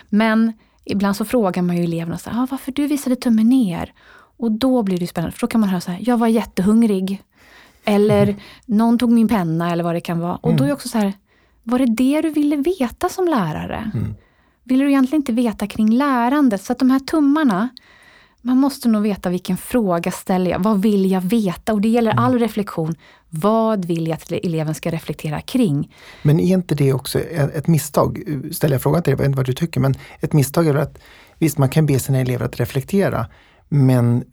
Men 0.08 0.52
ibland 0.84 1.16
så 1.16 1.24
frågar 1.24 1.62
man 1.62 1.76
ju 1.76 1.84
eleverna 1.84 2.18
så 2.18 2.30
här, 2.30 2.42
ah, 2.42 2.46
varför 2.50 2.72
du 2.72 2.86
visade 2.86 3.16
tummen 3.16 3.48
ner? 3.48 3.92
Och 4.36 4.52
då 4.52 4.82
blir 4.82 4.98
det 4.98 5.06
spännande, 5.06 5.32
för 5.32 5.40
då 5.40 5.46
kan 5.46 5.60
man 5.60 5.70
höra 5.70 5.80
så 5.80 5.90
här, 5.90 5.98
jag 6.02 6.16
var 6.16 6.26
jättehungrig. 6.26 7.22
Eller 7.84 8.22
mm. 8.22 8.36
någon 8.66 8.98
tog 8.98 9.10
min 9.10 9.28
penna 9.28 9.72
eller 9.72 9.84
vad 9.84 9.94
det 9.94 10.00
kan 10.00 10.18
vara. 10.18 10.36
Och 10.36 10.48
mm. 10.48 10.56
då 10.56 10.64
är 10.64 10.68
det 10.68 10.74
också 10.74 10.88
så 10.88 10.98
här, 10.98 11.12
var 11.62 11.78
det 11.78 11.86
det 11.86 12.20
du 12.20 12.30
ville 12.30 12.56
veta 12.56 13.08
som 13.08 13.28
lärare? 13.28 13.90
Mm. 13.94 14.14
Ville 14.64 14.84
du 14.84 14.90
egentligen 14.90 15.20
inte 15.20 15.32
veta 15.32 15.66
kring 15.66 15.90
lärandet? 15.90 16.62
Så 16.62 16.72
att 16.72 16.78
de 16.78 16.90
här 16.90 17.00
tummarna, 17.00 17.68
man 18.42 18.58
måste 18.58 18.88
nog 18.88 19.02
veta 19.02 19.30
vilken 19.30 19.56
fråga 19.56 20.10
ställer 20.10 20.50
jag? 20.50 20.58
Vad 20.58 20.82
vill 20.82 21.10
jag 21.10 21.20
veta? 21.20 21.72
Och 21.72 21.80
det 21.80 21.88
gäller 21.88 22.10
all 22.10 22.30
mm. 22.30 22.38
reflektion. 22.42 22.94
Vad 23.28 23.84
vill 23.84 24.06
jag 24.06 24.14
att 24.14 24.32
eleven 24.32 24.74
ska 24.74 24.90
reflektera 24.90 25.40
kring? 25.40 25.94
Men 26.22 26.40
är 26.40 26.54
inte 26.54 26.74
det 26.74 26.92
också 26.92 27.18
ett 27.20 27.66
misstag? 27.66 28.22
Ställer 28.52 28.74
jag 28.74 28.82
frågan 28.82 29.02
till 29.02 29.10
dig, 29.10 29.12
jag 29.12 29.18
vet 29.18 29.26
inte 29.26 29.36
vad 29.36 29.46
du 29.46 29.52
tycker, 29.52 29.80
men 29.80 29.94
ett 30.20 30.32
misstag 30.32 30.66
är 30.66 30.74
att 30.74 30.98
visst, 31.38 31.58
man 31.58 31.68
kan 31.68 31.86
be 31.86 31.98
sina 31.98 32.18
elever 32.18 32.44
att 32.44 32.60
reflektera, 32.60 33.26
men 33.68 34.24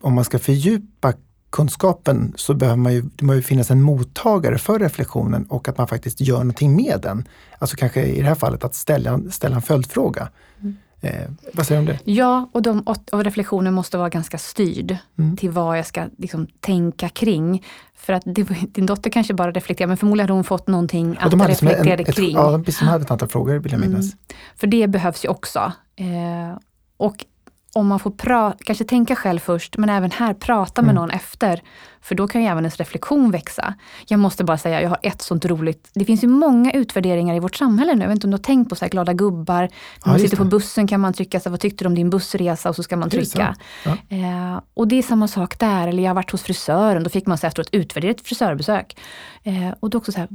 om 0.00 0.14
man 0.14 0.24
ska 0.24 0.38
fördjupa 0.38 1.12
kunskapen 1.50 2.32
så 2.36 2.54
behöver 2.54 2.76
man 2.76 2.92
ju, 2.92 3.02
det 3.16 3.24
måste 3.24 3.42
finnas 3.42 3.70
en 3.70 3.82
mottagare 3.82 4.58
för 4.58 4.78
reflektionen 4.78 5.44
och 5.44 5.68
att 5.68 5.78
man 5.78 5.88
faktiskt 5.88 6.20
gör 6.20 6.38
någonting 6.38 6.76
med 6.76 7.00
den. 7.02 7.28
Alltså 7.58 7.76
kanske 7.76 8.02
i 8.02 8.20
det 8.20 8.28
här 8.28 8.34
fallet 8.34 8.64
att 8.64 8.74
ställa, 8.74 9.20
ställa 9.30 9.56
en 9.56 9.62
följdfråga. 9.62 10.28
Mm. 10.60 10.76
Eh, 11.00 11.30
vad 11.54 11.66
säger 11.66 11.82
du 11.82 11.90
om 11.90 11.96
det? 11.96 12.12
Ja, 12.12 12.50
och, 12.52 12.62
de, 12.62 12.84
och 13.12 13.24
reflektionen 13.24 13.74
måste 13.74 13.98
vara 13.98 14.08
ganska 14.08 14.38
styrd 14.38 14.96
mm. 15.18 15.36
till 15.36 15.50
vad 15.50 15.78
jag 15.78 15.86
ska 15.86 16.04
liksom, 16.18 16.46
tänka 16.60 17.08
kring. 17.08 17.64
För 17.94 18.12
att 18.12 18.22
det, 18.26 18.42
din 18.72 18.86
dotter 18.86 19.10
kanske 19.10 19.34
bara 19.34 19.52
reflekterar, 19.52 19.88
men 19.88 19.96
förmodligen 19.96 20.24
hade 20.24 20.32
hon 20.32 20.44
fått 20.44 20.66
någonting 20.66 21.16
att 21.20 21.32
reflektera 21.48 21.94
en, 21.94 22.00
ett, 22.00 22.14
kring. 22.14 22.34
Ja, 22.34 22.62
de 22.66 22.86
hade 22.86 23.04
ett 23.04 23.10
antal 23.10 23.28
frågor 23.28 23.58
vill 23.58 23.72
jag 23.72 23.80
minnas. 23.80 24.04
Mm. 24.04 24.18
För 24.56 24.66
det 24.66 24.88
behövs 24.88 25.24
ju 25.24 25.28
också. 25.28 25.72
Eh, 25.96 26.58
och 26.96 27.24
om 27.72 27.86
man 27.86 27.98
får 27.98 28.10
pra 28.10 28.54
kanske 28.64 28.84
tänka 28.84 29.16
själv 29.16 29.38
först, 29.38 29.76
men 29.76 29.88
även 29.90 30.10
här 30.10 30.34
prata 30.34 30.82
med 30.82 30.90
mm. 30.90 31.00
någon 31.00 31.10
efter. 31.10 31.62
För 32.00 32.14
då 32.14 32.28
kan 32.28 32.42
ju 32.42 32.46
även 32.46 32.64
ens 32.64 32.76
reflektion 32.76 33.30
växa. 33.30 33.74
Jag 34.06 34.20
måste 34.20 34.44
bara 34.44 34.58
säga, 34.58 34.82
jag 34.82 34.88
har 34.88 34.98
ett 35.02 35.22
sånt 35.22 35.44
roligt... 35.44 35.90
Det 35.94 36.04
finns 36.04 36.24
ju 36.24 36.28
många 36.28 36.72
utvärderingar 36.72 37.34
i 37.34 37.40
vårt 37.40 37.56
samhälle 37.56 37.94
nu. 37.94 38.00
Jag 38.00 38.08
vet 38.08 38.16
inte 38.16 38.26
om 38.26 38.30
du 38.30 38.34
har 38.34 38.42
tänkt 38.42 38.68
på 38.68 38.76
så 38.76 38.84
här 38.84 38.90
glada 38.90 39.12
gubbar. 39.12 39.60
När 39.62 39.70
ja, 40.04 40.10
man 40.10 40.18
sitter 40.18 40.36
på 40.36 40.44
bussen 40.44 40.86
kan 40.86 41.00
man 41.00 41.12
trycka, 41.12 41.40
så 41.40 41.48
här, 41.48 41.50
vad 41.50 41.60
tyckte 41.60 41.84
du 41.84 41.88
om 41.88 41.94
din 41.94 42.10
bussresa? 42.10 42.68
Och 42.68 42.76
så 42.76 42.82
ska 42.82 42.96
man 42.96 43.10
trycka. 43.10 43.56
Ja. 43.84 43.90
Eh, 44.08 44.60
och 44.74 44.88
det 44.88 44.98
är 44.98 45.02
samma 45.02 45.28
sak 45.28 45.58
där. 45.58 45.88
Eller 45.88 46.02
jag 46.02 46.10
har 46.10 46.14
varit 46.14 46.30
hos 46.30 46.42
frisören, 46.42 47.04
då 47.04 47.10
fick 47.10 47.26
man 47.26 47.38
så 47.38 47.46
efteråt 47.46 47.68
utvärdera 47.72 48.10
ett 48.10 48.26
frisörbesök. 48.26 48.96
Eh, 49.42 49.74
och 49.80 49.90
då 49.90 49.98
också 49.98 50.12
så 50.12 50.18
här, 50.18 50.28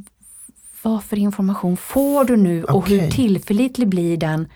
vad 0.81 1.03
för 1.03 1.17
information 1.17 1.77
får 1.77 2.25
du 2.25 2.37
nu 2.37 2.63
och 2.63 2.75
okay. 2.75 2.99
hur 2.99 3.11
tillförlitlig 3.11 3.87
blir 3.87 4.17
den? 4.17 4.47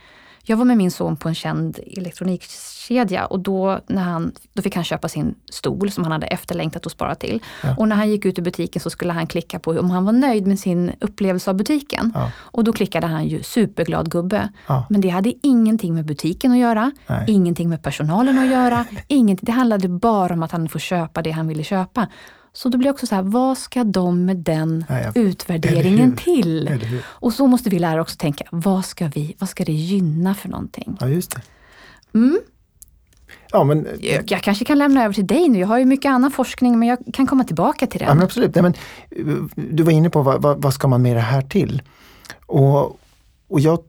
Jag 0.50 0.58
var 0.58 0.66
med 0.66 0.78
min 0.78 0.92
son 0.92 1.18
på 1.18 1.30
en 1.30 1.36
känd 1.36 1.80
elektronikkedja 1.98 3.26
och 3.26 3.40
då, 3.40 3.80
när 3.88 4.02
han, 4.02 4.32
då 4.54 4.62
fick 4.62 4.76
han 4.76 4.84
köpa 4.84 5.08
sin 5.08 5.36
stol 5.52 5.92
som 5.92 6.04
han 6.04 6.12
hade 6.12 6.28
efterlängtat 6.28 6.86
och 6.86 6.92
sparat 6.92 7.20
till. 7.20 7.44
Ja. 7.64 7.76
Och 7.78 7.88
när 7.88 7.96
han 7.96 8.10
gick 8.10 8.26
ut 8.26 8.40
ur 8.40 8.44
butiken 8.44 8.82
så 8.82 8.90
skulle 8.90 9.14
han 9.14 9.28
klicka 9.28 9.60
på 9.60 9.72
om 9.72 9.90
han 9.90 10.06
var 10.06 10.12
nöjd 10.12 10.48
med 10.48 10.60
sin 10.60 10.92
upplevelse 11.00 11.50
av 11.50 11.56
butiken. 11.56 12.12
Ja. 12.16 12.32
Och 12.38 12.64
då 12.64 12.74
klickade 12.74 13.08
han 13.08 13.28
ju 13.28 13.44
superglad 13.44 14.12
gubbe. 14.12 14.50
Ja. 14.68 14.86
Men 14.90 15.02
det 15.02 15.10
hade 15.10 15.34
ingenting 15.44 15.94
med 15.94 16.06
butiken 16.06 16.52
att 16.52 16.58
göra, 16.58 16.92
Nej. 17.08 17.26
ingenting 17.28 17.70
med 17.70 17.84
personalen 17.84 18.38
att 18.38 18.50
göra. 18.50 18.86
ingenting, 19.08 19.46
det 19.46 19.52
handlade 19.52 19.88
bara 19.88 20.34
om 20.34 20.44
att 20.44 20.52
han 20.52 20.70
får 20.70 20.80
köpa 20.80 21.22
det 21.22 21.32
han 21.32 21.48
ville 21.48 21.64
köpa. 21.64 22.08
Så 22.58 22.70
då 22.70 22.78
blir 22.78 22.88
det 22.88 22.92
också 22.92 23.08
så 23.08 23.16
här, 23.16 23.22
vad 23.22 23.58
ska 23.58 23.84
de 23.84 24.26
med 24.26 24.38
den 24.38 24.86
Nej, 24.90 25.12
utvärderingen 25.16 26.16
till? 26.16 26.80
Och 27.06 27.34
så 27.34 27.48
måste 27.48 27.70
vi 27.70 27.80
lära 27.80 28.02
också 28.02 28.16
tänka, 28.18 28.46
vad 28.52 28.86
ska, 28.86 29.08
vi, 29.08 29.36
vad 29.40 29.50
ska 29.50 29.66
det 29.66 29.72
gynna 29.72 30.36
för 30.36 30.50
någonting? 30.50 30.98
Ja, 31.00 31.08
just 31.08 31.32
det. 31.32 31.42
Mm. 32.14 32.40
Ja, 33.52 33.64
men, 33.64 33.88
jag, 34.00 34.32
jag, 34.32 34.42
kanske 34.42 34.66
kan 34.66 34.78
lämna 34.78 35.04
över 35.04 35.14
till 35.14 35.28
dig 35.28 35.50
nu. 35.50 35.60
Jag 35.60 35.68
har 35.68 35.80
ju 35.80 35.86
mycket 35.86 36.10
annan 36.10 36.32
forskning 36.32 36.80
men 36.80 36.88
jag 36.88 37.00
kan 37.14 37.28
komma 37.28 37.44
tillbaka 37.44 37.88
till 37.88 38.00
det. 38.00 38.06
Ja, 38.06 38.14
men 38.14 38.24
absolut. 38.24 38.56
Nej, 38.56 38.62
men, 38.62 38.74
du 39.56 39.84
var 39.84 39.92
inne 39.92 40.10
på 40.10 40.22
vad, 40.22 40.42
vad, 40.42 40.62
vad 40.62 40.74
ska 40.74 40.88
man 40.88 41.02
med 41.02 41.16
det 41.16 41.22
här 41.22 41.42
till? 41.42 41.82
Och, 42.46 43.00
och 43.48 43.60
jag 43.60 43.80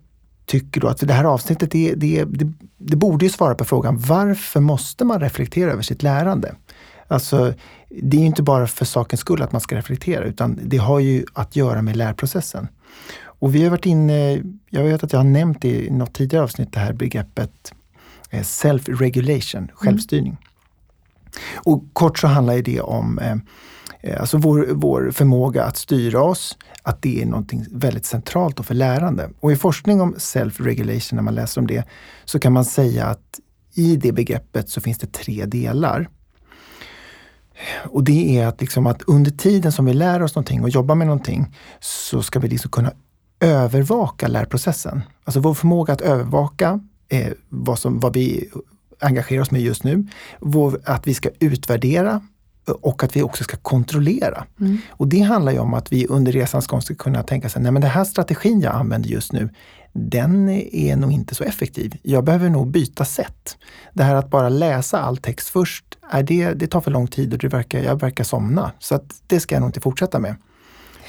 tycker 0.47 0.81
då 0.81 0.89
att 0.89 0.99
det 1.09 1.15
här 1.15 1.25
avsnittet, 1.25 1.71
det, 1.71 1.95
det, 1.95 2.25
det, 2.25 2.53
det 2.77 2.97
borde 2.97 3.25
ju 3.25 3.31
svara 3.31 3.55
på 3.55 3.65
frågan 3.65 3.99
varför 3.99 4.61
måste 4.61 5.05
man 5.05 5.21
reflektera 5.21 5.73
över 5.73 5.83
sitt 5.83 6.03
lärande? 6.03 6.55
Alltså, 7.09 7.55
det 7.89 8.17
är 8.17 8.21
inte 8.21 8.43
bara 8.43 8.67
för 8.67 8.85
sakens 8.85 9.21
skull 9.21 9.43
att 9.43 9.53
man 9.53 9.61
ska 9.61 9.77
reflektera, 9.77 10.25
utan 10.25 10.59
det 10.63 10.77
har 10.77 10.99
ju 11.01 11.25
att 11.33 11.57
göra 11.57 11.83
med 11.83 11.97
lärprocessen. 11.97 12.69
Och 13.41 13.55
vi 13.55 13.63
har 13.63 13.71
varit 13.71 13.87
inne, 13.87 14.43
jag 14.71 14.85
vet 14.85 15.05
att 15.05 15.13
jag 15.13 15.21
har 15.21 15.25
nämnt 15.25 15.65
i 15.65 15.91
något 15.91 16.15
tidigare 16.15 16.45
avsnitt 16.45 16.73
det 16.73 16.81
här 16.81 16.93
begreppet 16.93 17.73
eh, 18.31 18.43
self-regulation, 18.43 19.69
självstyrning. 19.75 20.33
Mm. 20.33 20.43
Och 21.57 21.85
kort 21.93 22.19
så 22.19 22.27
handlar 22.27 22.63
det 22.63 22.81
om 22.81 23.19
eh, 23.19 23.37
eh, 24.01 24.21
alltså 24.21 24.39
vår, 24.39 24.69
vår 24.73 25.11
förmåga 25.11 25.65
att 25.65 25.77
styra 25.77 26.23
oss, 26.23 26.59
att 26.83 27.03
det 27.03 27.23
är 27.23 27.27
någonting 27.27 27.67
väldigt 27.71 28.05
centralt 28.05 28.67
för 28.67 28.75
lärande. 28.75 29.31
Och 29.41 29.53
i 29.53 29.57
forskning 29.57 30.01
om 30.01 30.15
self-regulation, 30.15 31.17
när 31.17 31.23
man 31.23 31.35
läser 31.35 31.61
om 31.61 31.67
det, 31.67 31.85
så 32.25 32.39
kan 32.39 32.53
man 32.53 32.65
säga 32.65 33.07
att 33.07 33.41
i 33.75 33.97
det 33.97 34.13
begreppet 34.13 34.69
så 34.71 34.81
finns 34.81 34.99
det 34.99 35.13
tre 35.13 35.45
delar. 35.47 36.09
Och 37.85 38.05
det 38.05 38.39
är 38.39 38.47
att, 38.47 38.61
liksom 38.61 38.87
att 38.87 39.03
under 39.03 39.31
tiden 39.31 39.73
som 39.73 39.85
vi 39.85 39.95
lär 39.95 40.23
oss 40.23 40.35
någonting 40.35 40.63
och 40.63 40.69
jobbar 40.69 40.95
med 40.95 41.07
någonting 41.07 41.55
så 41.81 42.23
ska 42.23 42.39
vi 42.39 42.49
liksom 42.49 42.71
kunna 42.71 42.93
övervaka 43.41 44.29
lärprocessen. 44.29 45.03
Alltså 45.25 45.41
vår 45.41 45.55
förmåga 45.55 45.93
att 45.93 46.01
övervaka 46.01 46.81
eh, 47.09 47.33
vad, 47.49 47.79
som, 47.79 48.01
vad 48.01 48.15
vi 48.15 48.51
engagerar 49.01 49.43
oss 49.43 49.51
med 49.51 49.61
just 49.61 49.85
nu. 49.85 50.07
Vår, 50.41 50.81
att 50.85 51.07
vi 51.07 51.15
ska 51.15 51.29
utvärdera 51.41 52.21
och 52.73 53.05
att 53.05 53.17
vi 53.17 53.23
också 53.23 53.45
ska 53.45 53.57
kontrollera. 53.57 54.45
Mm. 54.61 54.79
Och 54.91 55.09
det 55.09 55.21
handlar 55.21 55.53
ju 55.53 55.59
om 55.59 55.75
att 55.75 55.93
vi 55.93 56.07
under 56.07 56.33
resans 56.33 56.67
gång 56.67 56.83
ska 56.83 56.95
kunna 56.95 57.23
tänka 57.23 57.49
sig, 57.49 57.63
nej 57.63 57.73
men 57.73 57.83
den 57.83 57.91
här 57.91 58.05
strategin 58.05 58.61
jag 58.61 58.75
använder 58.75 59.09
just 59.09 59.33
nu, 59.33 59.49
den 59.93 60.49
är 60.73 60.97
nog 60.97 61.13
inte 61.13 61.35
så 61.35 61.45
effektiv. 61.45 61.97
Jag 62.03 62.25
behöver 62.25 62.49
nog 62.51 62.71
byta 62.71 63.05
sätt. 63.05 63.57
Det 63.93 64.03
här 64.03 64.15
att 64.15 64.31
bara 64.31 64.49
läsa 64.49 64.99
all 64.99 65.17
text 65.17 65.49
först, 65.49 65.85
är 66.11 66.23
det, 66.23 66.53
det 66.53 66.67
tar 66.67 66.81
för 66.81 66.91
lång 66.91 67.07
tid 67.07 67.33
och 67.33 67.39
det 67.39 67.49
verkar, 67.49 67.83
jag 67.83 68.01
verkar 68.01 68.25
somna. 68.25 68.73
Så 68.79 68.95
att 68.95 69.23
det 69.27 69.41
ska 69.41 69.55
jag 69.55 69.61
nog 69.61 69.69
inte 69.69 69.81
fortsätta 69.81 70.19
med. 70.19 70.37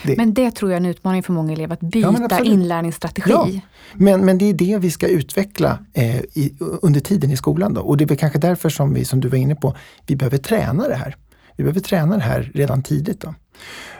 Det. 0.03 0.17
Men 0.17 0.33
det 0.33 0.51
tror 0.51 0.71
jag 0.71 0.75
är 0.75 0.79
en 0.79 0.85
utmaning 0.85 1.23
för 1.23 1.33
många 1.33 1.53
elever, 1.53 1.73
att 1.73 1.79
byta 1.79 2.25
ja, 2.29 2.43
inlärningsstrategi. 2.43 3.31
Ja. 3.31 3.47
Men, 3.93 4.25
men 4.25 4.37
det 4.37 4.45
är 4.45 4.53
det 4.53 4.77
vi 4.77 4.91
ska 4.91 5.07
utveckla 5.07 5.79
eh, 5.93 6.19
i, 6.19 6.53
under 6.59 6.99
tiden 6.99 7.31
i 7.31 7.37
skolan. 7.37 7.73
Då. 7.73 7.81
Och 7.81 7.97
det 7.97 8.03
är 8.03 8.07
väl 8.07 8.17
kanske 8.17 8.39
därför 8.39 8.69
som 8.69 8.93
vi, 8.93 9.05
som 9.05 9.19
du 9.19 9.27
var 9.27 9.37
inne 9.37 9.55
på, 9.55 9.75
vi 10.05 10.15
behöver 10.15 10.37
träna 10.37 10.87
det 10.87 10.95
här. 10.95 11.15
Vi 11.59 11.63
behöver 11.63 11.79
träna 11.79 12.15
det 12.15 12.23
här 12.23 12.51
redan 12.53 12.83
tidigt. 12.83 13.21
Då. 13.21 13.33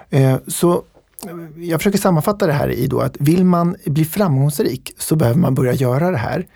Eh, 0.10 0.38
så 0.48 0.74
eh, 1.28 1.64
jag 1.64 1.80
försöker 1.80 1.98
sammanfatta 1.98 2.48
det 2.48 2.54
här 2.54 2.70
i 2.70 2.88
då 2.88 3.00
att 3.00 3.16
vill 3.20 3.46
man 3.46 3.76
bli 3.86 4.06
framgångsrik 4.06 4.94
så 4.98 5.16
behöver 5.16 5.40
man 5.40 5.56
börja 5.56 5.74
göra 5.74 6.12
det 6.12 6.18
här. 6.18 6.48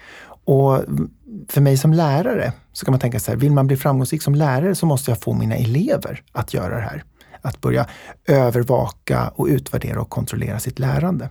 Och 0.46 0.76
mm, 0.76 1.10
för 1.50 1.62
mig 1.62 1.78
som 1.78 1.94
lärare 1.94 2.54
så 2.74 2.86
kan 2.86 2.92
man 2.92 3.00
tänka 3.00 3.20
så 3.20 3.32
här, 3.32 3.38
vill 3.38 3.52
man 3.52 3.68
bli 3.68 3.78
framgångsrik 3.78 4.22
som 4.22 4.36
lärare 4.36 4.76
så 4.76 4.86
måste 4.86 5.12
jag 5.12 5.22
få 5.22 5.34
mina 5.34 5.56
elever 5.56 6.24
att 6.32 6.54
göra 6.54 6.76
det 6.76 6.82
här. 6.82 7.04
Att 7.42 7.62
börja 7.62 7.88
övervaka 8.28 9.32
och 9.36 9.48
utvärdera 9.48 10.02
och 10.02 10.10
kontrollera 10.10 10.60
sitt 10.60 10.80
lärande. 10.80 11.30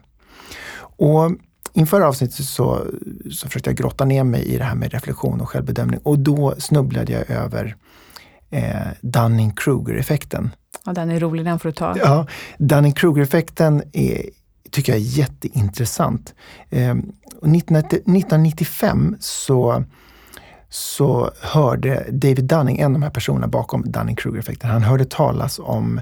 Och 0.81 1.33
inför 1.73 2.01
avsnittet 2.01 2.45
så, 2.45 2.87
så 3.31 3.49
försökte 3.49 3.71
jag 3.71 3.77
grotta 3.77 4.05
ner 4.05 4.25
mig 4.25 4.45
i 4.45 4.59
det 4.59 4.65
här 4.65 4.75
med 4.75 4.93
reflektion 4.93 5.41
och 5.41 5.49
självbedömning 5.49 6.01
och 6.03 6.19
då 6.19 6.55
snubblade 6.59 7.13
jag 7.13 7.31
över 7.31 7.77
eh, 8.53 8.87
Dunning-Kruger-effekten. 9.01 10.51
Ja, 10.85 10.93
den 10.93 11.11
är 11.11 11.21
rolig, 11.21 11.45
den 11.45 11.59
får 11.59 11.69
du 11.69 11.73
ta. 11.73 11.95
Ja, 11.99 12.27
Dunning-Kruger-effekten 12.59 13.83
är, 13.93 14.23
tycker 14.71 14.93
jag 14.93 15.01
är 15.01 15.05
jätteintressant. 15.05 16.35
Eh, 16.71 16.97
1995 17.43 19.17
så, 19.21 19.85
så 20.69 21.31
hörde 21.41 22.07
David 22.11 22.45
Dunning, 22.45 22.79
en 22.79 22.87
av 22.87 22.93
de 22.93 23.03
här 23.03 23.11
personerna 23.11 23.47
bakom 23.47 23.85
Dunning-Kruger-effekten, 23.85 24.71
han 24.71 24.83
hörde 24.83 25.05
talas 25.05 25.59
om 25.63 26.01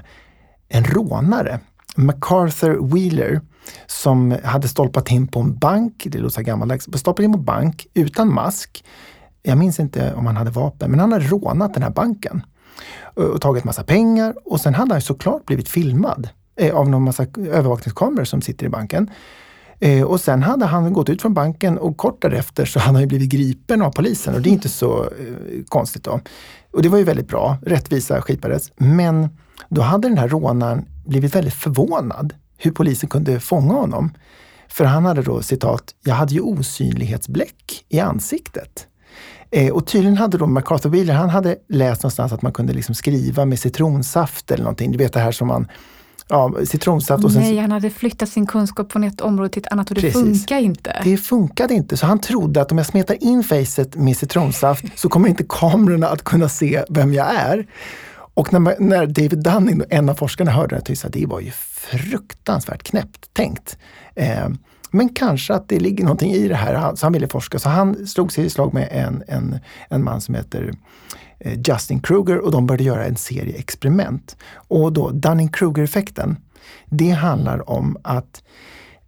en 0.69 0.83
rånare, 0.83 1.59
MacArthur 1.95 2.93
Wheeler, 2.93 3.41
som 3.87 4.37
hade 4.43 4.67
stolpat 4.67 5.11
in 5.11 5.27
på 5.27 5.39
en 5.39 5.57
bank, 5.57 6.07
det 6.11 6.17
låter 6.17 6.41
gammaldags, 6.41 6.87
stolpat 6.95 7.23
in 7.23 7.31
på 7.31 7.37
en 7.37 7.45
bank 7.45 7.87
utan 7.93 8.33
mask 8.33 8.83
jag 9.43 9.57
minns 9.57 9.79
inte 9.79 10.13
om 10.13 10.25
han 10.25 10.37
hade 10.37 10.51
vapen, 10.51 10.91
men 10.91 10.99
han 10.99 11.11
hade 11.11 11.25
rånat 11.25 11.73
den 11.73 11.83
här 11.83 11.89
banken 11.89 12.45
och 13.13 13.41
tagit 13.41 13.63
massa 13.63 13.83
pengar 13.83 14.33
och 14.45 14.61
sen 14.61 14.73
hade 14.73 14.93
han 14.93 15.01
såklart 15.01 15.45
blivit 15.45 15.69
filmad 15.69 16.29
eh, 16.55 16.75
av 16.75 16.89
någon 16.89 17.03
massa 17.03 17.25
övervakningskameror 17.37 18.25
som 18.25 18.41
sitter 18.41 18.65
i 18.65 18.69
banken. 18.69 19.09
Eh, 19.79 20.03
och 20.03 20.21
sen 20.21 20.43
hade 20.43 20.65
han 20.65 20.93
gått 20.93 21.09
ut 21.09 21.21
från 21.21 21.33
banken 21.33 21.77
och 21.77 21.97
kort 21.97 22.21
därefter 22.21 22.65
så 22.65 22.79
hade 22.79 22.99
han 22.99 23.07
blivit 23.07 23.29
gripen 23.29 23.81
av 23.81 23.91
polisen 23.91 24.35
och 24.35 24.41
det 24.41 24.49
är 24.49 24.51
inte 24.51 24.69
så 24.69 25.03
eh, 25.03 25.63
konstigt 25.67 26.03
då. 26.03 26.19
Och 26.73 26.81
det 26.81 26.89
var 26.89 26.97
ju 26.97 27.03
väldigt 27.03 27.27
bra, 27.27 27.57
rättvisa 27.61 28.21
skipades. 28.21 28.71
Men 28.75 29.29
då 29.69 29.81
hade 29.81 30.07
den 30.07 30.17
här 30.17 30.27
rånaren 30.27 30.85
blivit 31.05 31.35
väldigt 31.35 31.53
förvånad 31.53 32.33
hur 32.57 32.71
polisen 32.71 33.09
kunde 33.09 33.39
fånga 33.39 33.73
honom. 33.73 34.11
För 34.67 34.85
han 34.85 35.05
hade 35.05 35.21
då 35.21 35.41
citat, 35.41 35.95
jag 36.03 36.15
hade 36.15 36.33
ju 36.33 36.41
osynlighetsbläck 36.41 37.85
i 37.89 37.99
ansiktet. 37.99 38.87
Eh, 39.51 39.71
och 39.71 39.87
tydligen 39.87 40.17
hade 40.17 40.37
då 40.37 40.47
MacArthur 40.47 40.89
Wheeler, 40.89 41.13
han 41.13 41.29
hade 41.29 41.55
läst 41.69 42.03
någonstans 42.03 42.31
att 42.31 42.41
man 42.41 42.53
kunde 42.53 42.73
liksom 42.73 42.95
skriva 42.95 43.45
med 43.45 43.59
citronsaft 43.59 44.51
eller 44.51 44.63
någonting. 44.63 44.91
Du 44.91 44.97
vet 44.97 45.13
det 45.13 45.19
här 45.19 45.31
som 45.31 45.47
man 45.47 45.67
Ja, 46.31 46.53
citronsaft. 46.65 47.23
Och 47.23 47.31
sen, 47.31 47.41
Nej, 47.41 47.57
han 47.57 47.71
hade 47.71 47.89
flyttat 47.89 48.29
sin 48.29 48.47
kunskap 48.47 48.91
från 48.91 49.03
ett 49.03 49.21
område 49.21 49.49
till 49.49 49.61
ett 49.61 49.71
annat 49.71 49.89
och 49.89 49.95
det 49.95 50.01
precis. 50.01 50.21
funkar 50.21 50.57
inte. 50.57 51.01
Det 51.03 51.17
funkade 51.17 51.73
inte, 51.73 51.97
så 51.97 52.05
han 52.05 52.19
trodde 52.19 52.61
att 52.61 52.71
om 52.71 52.77
jag 52.77 52.87
smetar 52.87 53.23
in 53.23 53.43
facet 53.43 53.95
med 53.95 54.17
citronsaft 54.17 54.85
så 54.95 55.09
kommer 55.09 55.29
inte 55.29 55.43
kamerorna 55.49 56.07
att 56.07 56.23
kunna 56.23 56.49
se 56.49 56.83
vem 56.89 57.13
jag 57.13 57.35
är. 57.35 57.67
Och 58.33 58.53
när, 58.53 58.79
när 58.79 59.05
David 59.05 59.43
Dunning, 59.43 59.81
en 59.89 60.09
av 60.09 60.13
forskarna, 60.13 60.51
hörde 60.51 60.75
det, 60.75 60.81
tyckte 60.81 61.09
det 61.09 61.25
var 61.25 61.39
ju 61.39 61.51
fruktansvärt 61.51 62.83
knäppt 62.83 63.33
tänkt. 63.33 63.77
Eh, 64.15 64.49
men 64.91 65.09
kanske 65.09 65.53
att 65.53 65.69
det 65.69 65.79
ligger 65.79 66.03
någonting 66.03 66.31
i 66.31 66.47
det 66.47 66.55
här, 66.55 66.95
så 66.95 67.05
han 67.05 67.13
ville 67.13 67.27
forska. 67.27 67.59
Så 67.59 67.69
han 67.69 68.07
slog 68.07 68.31
sig 68.31 68.45
i 68.45 68.49
slag 68.49 68.73
med 68.73 68.87
en, 68.91 69.23
en, 69.27 69.59
en 69.89 70.03
man 70.03 70.21
som 70.21 70.35
heter 70.35 70.73
eh, 71.39 71.59
Justin 71.67 71.99
Kruger 71.99 72.37
och 72.37 72.51
de 72.51 72.67
började 72.67 72.83
göra 72.83 73.05
en 73.05 73.15
serie 73.15 73.57
experiment. 73.57 74.37
Och 74.53 74.93
då 74.93 75.09
Dunning-Kruger-effekten, 75.09 76.35
det 76.85 77.09
handlar 77.09 77.69
om 77.69 77.97
att 78.03 78.43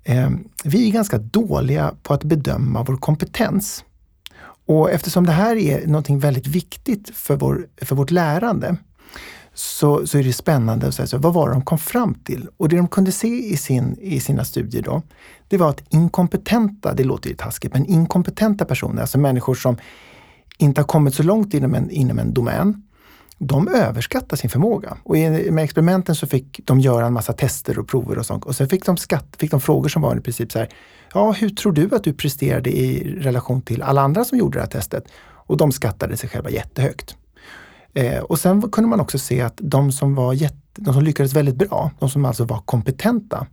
eh, 0.04 0.30
vi 0.64 0.88
är 0.88 0.92
ganska 0.92 1.18
dåliga 1.18 1.94
på 2.04 2.14
att 2.14 2.24
bedöma 2.24 2.84
vår 2.84 2.98
kompetens. 2.98 3.84
Och 4.66 4.92
eftersom 4.92 5.26
det 5.26 5.32
här 5.32 5.56
är 5.56 5.88
någonting 5.88 6.20
väldigt 6.20 6.48
viktigt 6.48 7.10
för, 7.16 7.36
vår, 7.36 7.68
för 7.82 7.96
vårt 7.96 8.12
lärande 8.12 8.78
så, 9.54 10.08
så 10.08 10.18
är 10.18 10.24
det 10.24 10.34
spännande 10.34 10.88
att 10.88 10.94
säga 10.94 11.08
så, 11.08 11.18
vad 11.18 11.34
var 11.34 11.48
det 11.48 11.54
de 11.54 11.62
kom 11.66 11.78
fram 11.78 12.14
till? 12.14 12.48
Och 12.58 12.70
det 12.70 12.76
de 12.76 12.88
kunde 12.88 13.12
se 13.12 13.28
i, 13.28 13.58
sin, 13.58 13.98
i 14.02 14.20
sina 14.20 14.46
studier 14.46 14.82
då, 14.82 15.02
det 15.48 15.58
var 15.58 15.70
att 15.70 15.84
inkompetenta, 15.90 16.94
det 16.94 17.04
låter 17.04 17.30
ju 17.30 17.36
taskigt, 17.36 17.74
men 17.74 17.86
inkompetenta 17.86 18.66
personer, 18.66 19.02
alltså 19.02 19.18
människor 19.18 19.56
som 19.56 19.78
inte 20.58 20.82
har 20.82 20.88
kommit 20.88 21.16
så 21.16 21.24
långt 21.24 21.54
inom 21.54 21.76
en, 21.76 21.90
inom 21.90 22.20
en 22.20 22.34
domän, 22.34 22.84
de 23.38 23.68
överskattar 23.68 24.38
sin 24.38 24.50
förmåga. 24.50 24.98
Och 25.04 25.18
i, 25.18 25.52
med 25.52 25.64
experimenten 25.64 26.16
så 26.16 26.28
fick 26.28 26.62
de 26.66 26.80
göra 26.80 27.06
en 27.06 27.14
massa 27.14 27.34
tester 27.34 27.80
och 27.80 27.88
prover 27.88 28.18
och 28.18 28.26
sånt. 28.26 28.46
Och 28.46 28.56
sen 28.56 28.70
fick 28.70 28.86
de, 28.86 28.98
skatt, 28.98 29.36
fick 29.38 29.52
de 29.52 29.62
frågor 29.62 29.90
som 29.90 30.02
var 30.02 30.16
i 30.16 30.20
princip 30.20 30.52
så 30.52 30.60
här, 30.60 30.70
ja 31.14 31.32
hur 31.32 31.50
tror 31.50 31.72
du 31.72 31.96
att 31.96 32.04
du 32.04 32.14
presterade 32.14 32.70
i 32.70 33.16
relation 33.20 33.62
till 33.62 33.82
alla 33.82 34.02
andra 34.02 34.26
som 34.26 34.38
gjorde 34.38 34.58
det 34.58 34.62
här 34.62 34.70
testet? 34.70 35.04
Och 35.46 35.58
de 35.58 35.72
skattade 35.72 36.18
sig 36.18 36.30
själva 36.30 36.50
jättehögt. 36.50 37.16
Eh, 37.94 38.20
och 38.20 38.40
sen 38.40 38.62
kunde 38.62 38.90
man 38.90 39.00
också 39.00 39.20
se 39.20 39.42
att 39.42 39.58
de 39.58 39.92
som, 39.92 40.16
var 40.16 40.34
jätte, 40.34 40.58
de 40.76 40.94
som 40.94 41.04
lyckades 41.04 41.34
väldigt 41.34 41.56
bra, 41.56 41.92
de 42.00 42.10
som 42.10 42.26
alltså 42.26 42.46
var 42.46 42.60
kompetenta, 42.60 43.48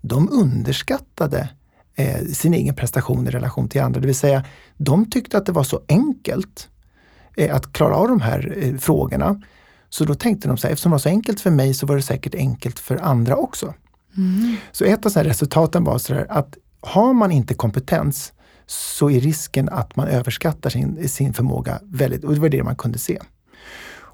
de 0.00 0.28
underskattade 0.32 1.48
eh, 1.94 2.24
sin 2.24 2.54
egen 2.54 2.74
prestation 2.74 3.26
i 3.26 3.30
relation 3.30 3.68
till 3.68 3.80
andra. 3.80 4.00
Det 4.00 4.06
vill 4.06 4.16
säga, 4.16 4.44
de 4.76 5.10
tyckte 5.10 5.38
att 5.38 5.46
det 5.46 5.52
var 5.52 5.64
så 5.64 5.80
enkelt 5.88 6.68
eh, 7.36 7.54
att 7.54 7.72
klara 7.72 7.96
av 7.96 8.08
de 8.08 8.20
här 8.20 8.58
eh, 8.58 8.76
frågorna. 8.76 9.42
Så 9.88 10.04
då 10.04 10.14
tänkte 10.14 10.48
de 10.48 10.56
så 10.56 10.66
här, 10.66 10.72
eftersom 10.72 10.90
det 10.90 10.94
var 10.94 10.98
så 10.98 11.08
enkelt 11.08 11.40
för 11.40 11.50
mig 11.50 11.74
så 11.74 11.86
var 11.86 11.96
det 11.96 12.02
säkert 12.02 12.34
enkelt 12.34 12.78
för 12.78 12.96
andra 12.96 13.36
också. 13.36 13.74
Mm. 14.16 14.56
Så 14.72 14.84
ett 14.84 15.06
av 15.06 15.10
så 15.10 15.20
resultaten 15.20 15.84
var 15.84 15.98
så 15.98 16.24
att 16.28 16.56
har 16.80 17.12
man 17.12 17.32
inte 17.32 17.54
kompetens 17.54 18.32
så 18.66 19.10
är 19.10 19.20
risken 19.20 19.68
att 19.68 19.96
man 19.96 20.08
överskattar 20.08 20.70
sin, 20.70 21.08
sin 21.08 21.34
förmåga 21.34 21.80
väldigt, 21.82 22.24
och 22.24 22.34
det 22.34 22.40
var 22.40 22.48
det 22.48 22.62
man 22.62 22.76
kunde 22.76 22.98
se. 22.98 23.18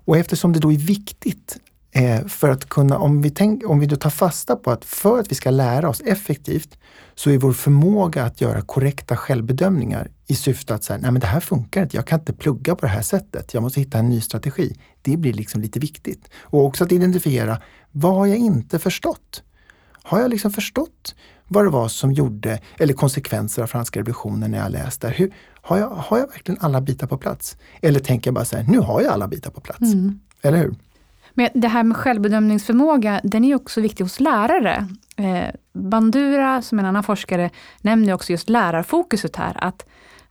Och 0.04 0.16
eftersom 0.16 0.52
det 0.52 0.60
då 0.60 0.72
är 0.72 0.78
viktigt 0.78 1.58
eh, 1.92 2.26
för 2.26 2.50
att 2.50 2.68
kunna, 2.68 2.98
om 2.98 3.22
vi, 3.22 3.30
tänk, 3.30 3.70
om 3.70 3.80
vi 3.80 3.86
då 3.86 3.96
tar 3.96 4.10
fasta 4.10 4.56
på 4.56 4.70
att 4.70 4.84
för 4.84 5.18
att 5.18 5.30
vi 5.30 5.34
ska 5.34 5.50
lära 5.50 5.88
oss 5.88 6.00
effektivt 6.00 6.78
så 7.14 7.30
är 7.30 7.38
vår 7.38 7.52
förmåga 7.52 8.24
att 8.24 8.40
göra 8.40 8.62
korrekta 8.62 9.16
självbedömningar 9.16 10.10
i 10.26 10.34
syfte 10.34 10.74
att 10.74 10.84
säga, 10.84 10.98
nej 10.98 11.10
men 11.10 11.20
det 11.20 11.26
här 11.26 11.40
funkar 11.40 11.82
inte, 11.82 11.96
jag 11.96 12.06
kan 12.06 12.20
inte 12.20 12.32
plugga 12.32 12.74
på 12.76 12.86
det 12.86 12.92
här 12.92 13.02
sättet, 13.02 13.54
jag 13.54 13.62
måste 13.62 13.80
hitta 13.80 13.98
en 13.98 14.08
ny 14.08 14.20
strategi. 14.20 14.76
Det 15.02 15.16
blir 15.16 15.32
liksom 15.32 15.60
lite 15.60 15.78
viktigt. 15.78 16.28
Och 16.40 16.64
också 16.64 16.84
att 16.84 16.92
identifiera, 16.92 17.62
vad 17.90 18.14
har 18.14 18.26
jag 18.26 18.38
inte 18.38 18.78
förstått? 18.78 19.42
Har 20.02 20.20
jag 20.20 20.30
liksom 20.30 20.50
förstått 20.50 21.14
vad 21.52 21.64
det 21.64 21.70
var 21.70 21.88
som 21.88 22.12
gjorde, 22.12 22.60
eller 22.78 22.94
konsekvenser 22.94 23.62
av 23.62 23.66
franska 23.66 23.98
revolutionen 23.98 24.50
när 24.50 24.58
jag 24.58 24.72
läste. 24.72 25.08
Hur, 25.08 25.32
har, 25.62 25.78
jag, 25.78 25.88
har 25.90 26.18
jag 26.18 26.26
verkligen 26.26 26.60
alla 26.60 26.80
bitar 26.80 27.06
på 27.06 27.18
plats? 27.18 27.56
Eller 27.82 28.00
tänker 28.00 28.28
jag 28.28 28.34
bara 28.34 28.44
så 28.44 28.56
här, 28.56 28.64
nu 28.64 28.78
har 28.78 29.00
jag 29.00 29.12
alla 29.12 29.28
bitar 29.28 29.50
på 29.50 29.60
plats. 29.60 29.80
Mm. 29.80 30.20
Eller 30.42 30.58
hur? 30.58 30.74
Men 31.34 31.48
det 31.54 31.68
här 31.68 31.82
med 31.82 31.96
självbedömningsförmåga, 31.96 33.20
den 33.24 33.44
är 33.44 33.54
också 33.54 33.80
viktig 33.80 34.04
hos 34.04 34.20
lärare. 34.20 34.88
Eh, 35.16 35.54
Bandura, 35.72 36.62
som 36.62 36.78
en 36.78 36.84
annan 36.84 37.02
forskare, 37.02 37.50
nämner 37.80 38.12
också 38.12 38.32
just 38.32 38.48
lärarfokuset 38.48 39.36
här. 39.36 39.64
Att, 39.64 39.86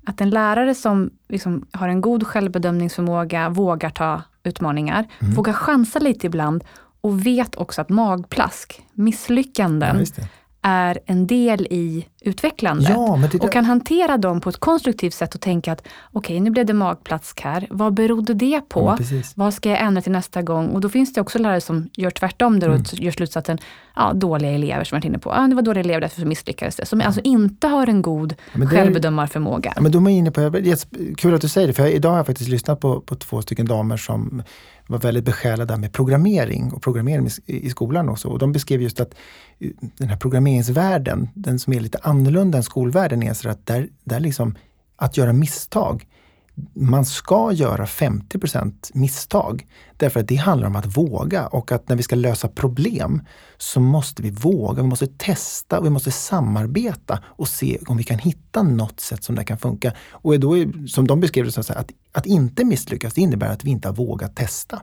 att 0.05 0.21
en 0.21 0.29
lärare 0.29 0.75
som 0.75 1.09
liksom 1.29 1.65
har 1.71 1.87
en 1.87 2.01
god 2.01 2.27
självbedömningsförmåga, 2.27 3.49
vågar 3.49 3.89
ta 3.89 4.21
utmaningar, 4.43 5.07
mm. 5.19 5.33
vågar 5.33 5.53
chansa 5.53 5.99
lite 5.99 6.27
ibland 6.27 6.63
och 7.01 7.25
vet 7.25 7.55
också 7.55 7.81
att 7.81 7.89
magplask, 7.89 8.81
misslyckanden, 8.93 10.05
ja, 10.17 10.23
är 10.61 10.99
en 11.05 11.27
del 11.27 11.67
i 11.69 12.05
utvecklandet. 12.21 12.89
Ja. 12.89 13.19
Och 13.41 13.51
kan 13.51 13.65
hantera 13.65 14.17
dem 14.17 14.41
på 14.41 14.49
ett 14.49 14.57
konstruktivt 14.57 15.13
sätt 15.13 15.35
och 15.35 15.41
tänka 15.41 15.71
att 15.71 15.81
okej, 16.11 16.35
okay, 16.35 16.39
nu 16.39 16.49
blev 16.49 16.65
det 16.65 16.73
magplask 16.73 17.41
här. 17.41 17.67
Vad 17.69 17.93
berodde 17.93 18.33
det 18.33 18.61
på? 18.69 18.97
Ja, 18.99 19.21
Vad 19.35 19.53
ska 19.53 19.69
jag 19.69 19.81
ändra 19.81 20.01
till 20.01 20.11
nästa 20.11 20.41
gång? 20.41 20.69
Och 20.69 20.81
då 20.81 20.89
finns 20.89 21.13
det 21.13 21.21
också 21.21 21.39
lärare 21.39 21.61
som 21.61 21.89
gör 21.93 22.09
tvärtom, 22.09 22.59
där 22.59 22.67
mm. 22.67 22.81
och 22.81 22.93
gör 22.93 23.11
slutsatsen, 23.11 23.57
ja, 23.95 24.13
dåliga 24.13 24.51
elever 24.51 24.83
som 24.83 24.95
jag 24.95 24.99
varit 24.99 25.05
inne 25.09 25.19
på. 25.19 25.29
Ja, 25.29 25.47
det 25.47 25.55
var 25.55 25.61
dåliga 25.61 25.83
elever, 25.83 26.01
därför 26.01 26.25
misslyckades 26.25 26.75
det. 26.75 26.85
Som 26.85 26.99
mm. 26.99 27.07
alltså 27.07 27.21
inte 27.23 27.67
har 27.67 27.87
en 27.87 28.01
god 28.01 28.35
ja, 28.53 28.67
självbedömarförmåga. 28.67 29.73
Ja, 29.75 29.81
men 29.81 29.91
då 29.91 29.99
är 29.99 30.09
inne 30.09 30.31
på, 30.31 30.51
kul 31.17 31.33
att 31.33 31.41
du 31.41 31.49
säger 31.49 31.67
det, 31.67 31.73
för 31.73 31.87
idag 31.87 32.09
har 32.09 32.17
jag 32.17 32.25
faktiskt 32.25 32.49
lyssnat 32.49 32.79
på, 32.79 33.01
på 33.01 33.15
två 33.15 33.41
stycken 33.41 33.65
damer 33.65 33.97
som 33.97 34.43
var 34.89 34.99
väldigt 34.99 35.25
besjälade 35.25 35.77
med 35.77 35.93
programmering 35.93 36.73
och 36.73 36.81
programmering 36.81 37.29
i 37.45 37.69
skolan 37.69 38.09
också. 38.09 38.27
Och 38.27 38.39
de 38.39 38.51
beskrev 38.51 38.81
just 38.81 38.99
att 38.99 39.15
eh, 39.59 39.69
den 39.97 40.09
här 40.09 40.17
programmeringsvärlden, 40.17 41.29
den 41.33 41.59
som 41.59 41.73
är 41.73 41.79
lite 41.79 41.99
annorlunda 42.01 42.57
än 42.57 42.63
skolvärlden, 42.63 43.23
är 43.23 43.33
så 43.33 43.49
att 43.49 43.65
där, 43.65 43.89
där 44.03 44.19
liksom, 44.19 44.55
att 44.95 45.17
göra 45.17 45.33
misstag 45.33 46.07
man 46.73 47.05
ska 47.05 47.51
göra 47.51 47.85
50% 47.85 48.91
misstag. 48.93 49.67
Därför 49.97 50.19
att 50.19 50.27
det 50.27 50.35
handlar 50.35 50.67
om 50.67 50.75
att 50.75 50.97
våga 50.97 51.47
och 51.47 51.71
att 51.71 51.89
när 51.89 51.95
vi 51.95 52.03
ska 52.03 52.15
lösa 52.15 52.47
problem 52.47 53.21
så 53.57 53.79
måste 53.79 54.21
vi 54.21 54.29
våga, 54.29 54.81
vi 54.81 54.87
måste 54.87 55.07
testa 55.07 55.79
och 55.79 55.85
vi 55.85 55.89
måste 55.89 56.11
samarbeta 56.11 57.19
och 57.25 57.47
se 57.47 57.79
om 57.87 57.97
vi 57.97 58.03
kan 58.03 58.19
hitta 58.19 58.63
något 58.63 58.99
sätt 58.99 59.23
som 59.23 59.35
det 59.35 59.43
kan 59.43 59.57
funka. 59.57 59.93
Och 60.11 60.39
då 60.39 60.57
är, 60.57 60.87
som 60.87 61.07
de 61.07 61.19
beskrev 61.19 61.45
det, 61.45 61.51
så 61.51 61.59
att, 61.59 61.91
att 62.11 62.25
inte 62.25 62.65
misslyckas 62.65 63.13
det 63.13 63.21
innebär 63.21 63.49
att 63.49 63.63
vi 63.63 63.69
inte 63.69 63.87
har 63.87 63.95
vågat 63.95 64.35
testa. 64.35 64.81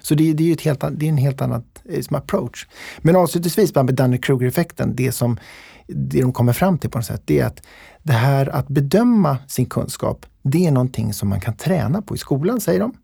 Så 0.00 0.14
det, 0.14 0.32
det 0.32 0.48
är, 0.48 0.52
ett 0.52 0.60
helt, 0.60 0.84
det 0.92 1.06
är 1.06 1.10
en 1.10 1.16
helt 1.16 1.42
annan 1.42 1.64
eh, 1.88 2.04
approach. 2.10 2.66
Men 2.98 3.16
avslutningsvis 3.16 3.74
med 3.74 3.94
Dunning-Kruger-effekten, 3.94 4.96
det 4.96 5.12
som 5.12 5.38
det 5.88 6.20
de 6.20 6.32
kommer 6.32 6.52
fram 6.52 6.78
till 6.78 6.90
på 6.90 6.98
något 6.98 7.06
sätt, 7.06 7.22
det 7.24 7.38
är 7.38 7.46
att 7.46 7.62
det 8.02 8.12
här 8.12 8.46
att 8.46 8.68
bedöma 8.68 9.38
sin 9.46 9.66
kunskap, 9.66 10.26
det 10.42 10.66
är 10.66 10.70
någonting 10.70 11.12
som 11.12 11.28
man 11.28 11.40
kan 11.40 11.56
träna 11.56 12.02
på 12.02 12.14
i 12.14 12.18
skolan, 12.18 12.60
säger 12.60 12.80
de. 12.80 12.94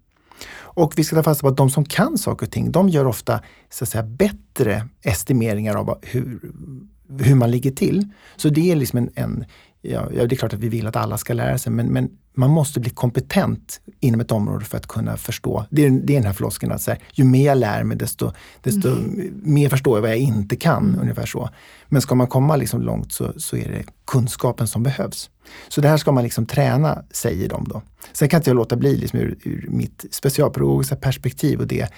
Och 0.57 0.92
vi 0.97 1.05
ska 1.05 1.16
ta 1.16 1.23
fasta 1.23 1.42
på 1.42 1.49
att 1.49 1.57
de 1.57 1.70
som 1.70 1.85
kan 1.85 2.18
saker 2.18 2.47
och 2.47 2.53
ting, 2.53 2.73
de 2.73 2.88
gör 2.88 3.07
ofta 3.07 3.40
så 3.70 3.85
att 3.85 3.88
säga, 3.88 4.03
bättre 4.03 4.88
estimeringar 5.03 5.75
av 5.75 5.99
hur, 6.03 6.40
hur 7.18 7.35
man 7.35 7.51
ligger 7.51 7.70
till. 7.70 8.09
Så 8.37 8.49
det 8.49 8.73
är 8.73 8.77
liksom 8.77 8.99
en, 8.99 9.11
en 9.14 9.44
ja, 9.90 10.27
det 10.27 10.35
är 10.35 10.37
klart 10.37 10.53
att 10.53 10.61
vi 10.61 10.68
vill 10.68 10.87
att 10.87 10.97
alla 10.97 11.18
ska 11.18 11.33
lära 11.33 11.59
sig, 11.59 11.73
men, 11.73 11.87
men 11.87 12.09
man 12.35 12.51
måste 12.51 12.81
bli 12.81 12.90
kompetent 12.90 13.81
inom 14.01 14.20
ett 14.20 14.33
område 14.33 14.64
för 14.64 14.77
att 14.77 14.87
kunna 14.87 15.16
förstå. 15.16 15.66
Det 15.70 15.85
är, 15.85 15.90
det 15.90 16.12
är 16.12 16.16
den 16.16 16.27
här 16.27 16.33
floskeln 16.33 16.73
att 16.73 16.87
här, 16.87 16.99
ju 17.12 17.25
mer 17.25 17.47
jag 17.47 17.59
lär 17.59 17.85
mig 17.85 17.97
desto, 17.97 18.33
desto 18.62 18.88
mm. 18.88 19.40
mer 19.42 19.68
förstår 19.68 19.97
jag 19.97 20.03
vad 20.03 20.11
jag 20.11 20.18
inte 20.18 20.57
kan. 20.57 20.88
Mm. 20.88 21.01
Ungefär 21.01 21.27
så. 21.27 21.51
Men 21.88 22.03
ska 22.03 22.14
man 22.14 22.27
komma 22.27 22.57
liksom 22.57 22.83
långt 22.83 23.12
så, 23.12 23.33
så 23.37 23.57
är 23.57 23.68
det 23.68 23.85
kunskapen 24.07 24.66
som 24.66 24.83
behövs. 24.83 25.31
Så 25.68 25.81
det 25.81 25.88
här 25.88 25.97
ska 25.97 26.12
man 26.12 26.25
liksom 26.25 26.47
träna, 26.47 27.05
säger 27.11 27.49
de 27.49 27.64
då. 27.68 27.83
Sen 28.12 28.29
kan 28.29 28.40
inte 28.40 28.51
jag 28.51 28.57
låta 28.57 28.77
bli 28.77 28.97
liksom 28.97 29.18
ur, 29.18 29.38
ur 29.42 29.66
mitt 29.70 30.05
specialpedagogiska 30.11 30.97
perspektiv 30.97 31.61
och 31.61 31.66
det 31.66 31.88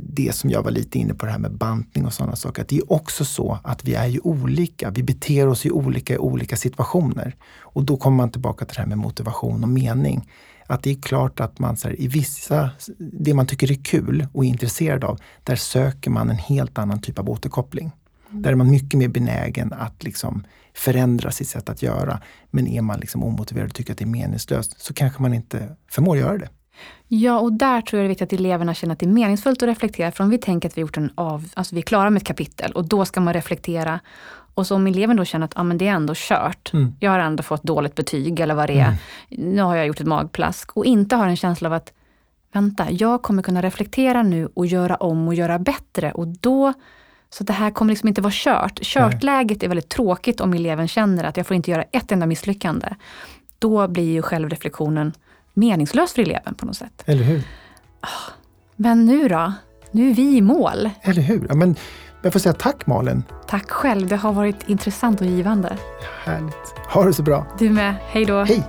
det 0.00 0.34
som 0.34 0.50
jag 0.50 0.62
var 0.62 0.70
lite 0.70 0.98
inne 0.98 1.14
på, 1.14 1.26
det 1.26 1.32
här 1.32 1.38
med 1.38 1.52
bantning 1.52 2.06
och 2.06 2.12
sådana 2.12 2.36
saker. 2.36 2.62
Att 2.62 2.68
det 2.68 2.76
är 2.76 2.92
också 2.92 3.24
så 3.24 3.58
att 3.64 3.84
vi 3.84 3.94
är 3.94 4.06
ju 4.06 4.20
olika. 4.20 4.90
Vi 4.90 5.02
beter 5.02 5.48
oss 5.48 5.66
ju 5.66 5.70
olika 5.70 6.14
i 6.14 6.18
olika 6.18 6.56
situationer. 6.56 7.36
Och 7.60 7.84
då 7.84 7.96
kommer 7.96 8.16
man 8.16 8.30
tillbaka 8.30 8.64
till 8.64 8.74
det 8.74 8.80
här 8.80 8.88
med 8.88 8.98
motivation 8.98 9.62
och 9.62 9.68
mening. 9.68 10.30
Att 10.66 10.82
det 10.82 10.90
är 10.90 11.02
klart 11.02 11.40
att 11.40 11.58
man 11.58 11.76
så 11.76 11.88
här, 11.88 12.00
i 12.00 12.08
vissa, 12.08 12.70
det 12.98 13.34
man 13.34 13.46
tycker 13.46 13.70
är 13.70 13.84
kul 13.84 14.26
och 14.32 14.44
är 14.44 14.48
intresserad 14.48 15.04
av, 15.04 15.20
där 15.44 15.56
söker 15.56 16.10
man 16.10 16.30
en 16.30 16.36
helt 16.36 16.78
annan 16.78 17.00
typ 17.00 17.18
av 17.18 17.30
återkoppling. 17.30 17.90
Mm. 18.30 18.42
Där 18.42 18.50
är 18.50 18.54
man 18.54 18.70
mycket 18.70 18.98
mer 18.98 19.08
benägen 19.08 19.72
att 19.72 20.04
liksom 20.04 20.44
förändra 20.74 21.30
sitt 21.30 21.48
sätt 21.48 21.68
att 21.68 21.82
göra. 21.82 22.20
Men 22.50 22.66
är 22.66 22.82
man 22.82 23.00
liksom 23.00 23.24
omotiverad 23.24 23.68
och 23.68 23.74
tycker 23.74 23.92
att 23.92 23.98
det 23.98 24.04
är 24.04 24.06
meningslöst 24.06 24.80
så 24.80 24.94
kanske 24.94 25.22
man 25.22 25.34
inte 25.34 25.76
förmår 25.90 26.18
göra 26.18 26.38
det. 26.38 26.48
Ja, 27.08 27.38
och 27.38 27.52
där 27.52 27.80
tror 27.80 27.98
jag 27.98 28.04
det 28.04 28.06
är 28.06 28.08
viktigt 28.08 28.32
att 28.32 28.40
eleverna 28.40 28.74
känner 28.74 28.92
att 28.92 28.98
det 28.98 29.06
är 29.06 29.10
meningsfullt 29.10 29.62
att 29.62 29.68
reflektera. 29.68 30.12
För 30.12 30.24
om 30.24 30.30
vi 30.30 30.38
tänker 30.38 30.68
att 30.68 30.76
vi, 30.76 30.80
gjort 30.80 30.96
en 30.96 31.10
av, 31.14 31.48
alltså 31.54 31.74
vi 31.74 31.80
är 31.80 31.82
klara 31.82 32.10
med 32.10 32.20
ett 32.20 32.26
kapitel 32.26 32.72
och 32.72 32.88
då 32.88 33.04
ska 33.04 33.20
man 33.20 33.34
reflektera. 33.34 34.00
Och 34.54 34.66
så 34.66 34.74
om 34.74 34.86
eleven 34.86 35.16
då 35.16 35.24
känner 35.24 35.44
att 35.44 35.56
ah, 35.56 35.62
men 35.62 35.78
det 35.78 35.88
är 35.88 35.92
ändå 35.92 36.12
kört. 36.16 36.72
Mm. 36.72 36.94
Jag 37.00 37.10
har 37.10 37.18
ändå 37.18 37.42
fått 37.42 37.62
dåligt 37.62 37.94
betyg 37.94 38.40
eller 38.40 38.54
vad 38.54 38.68
det 38.68 38.80
är. 38.80 38.94
Mm. 39.30 39.54
Nu 39.54 39.62
har 39.62 39.76
jag 39.76 39.86
gjort 39.86 40.00
ett 40.00 40.06
magplask. 40.06 40.76
Och 40.76 40.84
inte 40.84 41.16
har 41.16 41.28
en 41.28 41.36
känsla 41.36 41.68
av 41.68 41.72
att 41.72 41.92
vänta, 42.52 42.90
jag 42.90 43.22
kommer 43.22 43.42
kunna 43.42 43.62
reflektera 43.62 44.22
nu 44.22 44.48
och 44.54 44.66
göra 44.66 44.96
om 44.96 45.28
och 45.28 45.34
göra 45.34 45.58
bättre. 45.58 46.12
Och 46.12 46.28
då, 46.28 46.72
så 47.30 47.44
det 47.44 47.52
här 47.52 47.70
kommer 47.70 47.92
liksom 47.92 48.08
inte 48.08 48.20
vara 48.20 48.32
kört. 48.34 48.78
Körtläget 48.82 49.62
är 49.62 49.68
väldigt 49.68 49.88
tråkigt 49.88 50.40
om 50.40 50.54
eleven 50.54 50.88
känner 50.88 51.24
att 51.24 51.36
jag 51.36 51.46
får 51.46 51.56
inte 51.56 51.70
göra 51.70 51.82
ett 51.82 52.12
enda 52.12 52.26
misslyckande. 52.26 52.88
Då 53.58 53.88
blir 53.88 54.12
ju 54.12 54.22
självreflektionen 54.22 55.12
meningslös 55.54 56.12
för 56.12 56.22
eleven 56.22 56.54
på 56.54 56.66
något 56.66 56.76
sätt. 56.76 57.02
Eller 57.06 57.24
hur? 57.24 57.42
Ah, 58.00 58.32
men 58.76 59.06
nu 59.06 59.28
då? 59.28 59.52
Nu 59.90 60.10
är 60.10 60.14
vi 60.14 60.36
i 60.36 60.40
mål. 60.40 60.90
Eller 61.02 61.22
hur? 61.22 61.46
Ja, 61.48 61.54
men 61.54 61.76
jag 62.22 62.32
får 62.32 62.40
säga 62.40 62.52
tack 62.52 62.86
Malin. 62.86 63.22
Tack 63.48 63.70
själv. 63.70 64.08
Det 64.08 64.16
har 64.16 64.32
varit 64.32 64.68
intressant 64.68 65.20
och 65.20 65.26
givande. 65.26 65.76
Härligt. 66.24 66.74
Ha 66.88 67.04
det 67.04 67.12
så 67.14 67.22
bra. 67.22 67.46
Du 67.58 67.70
med. 67.70 67.94
Hej 68.08 68.24
då. 68.24 68.44
Hej. 68.44 68.62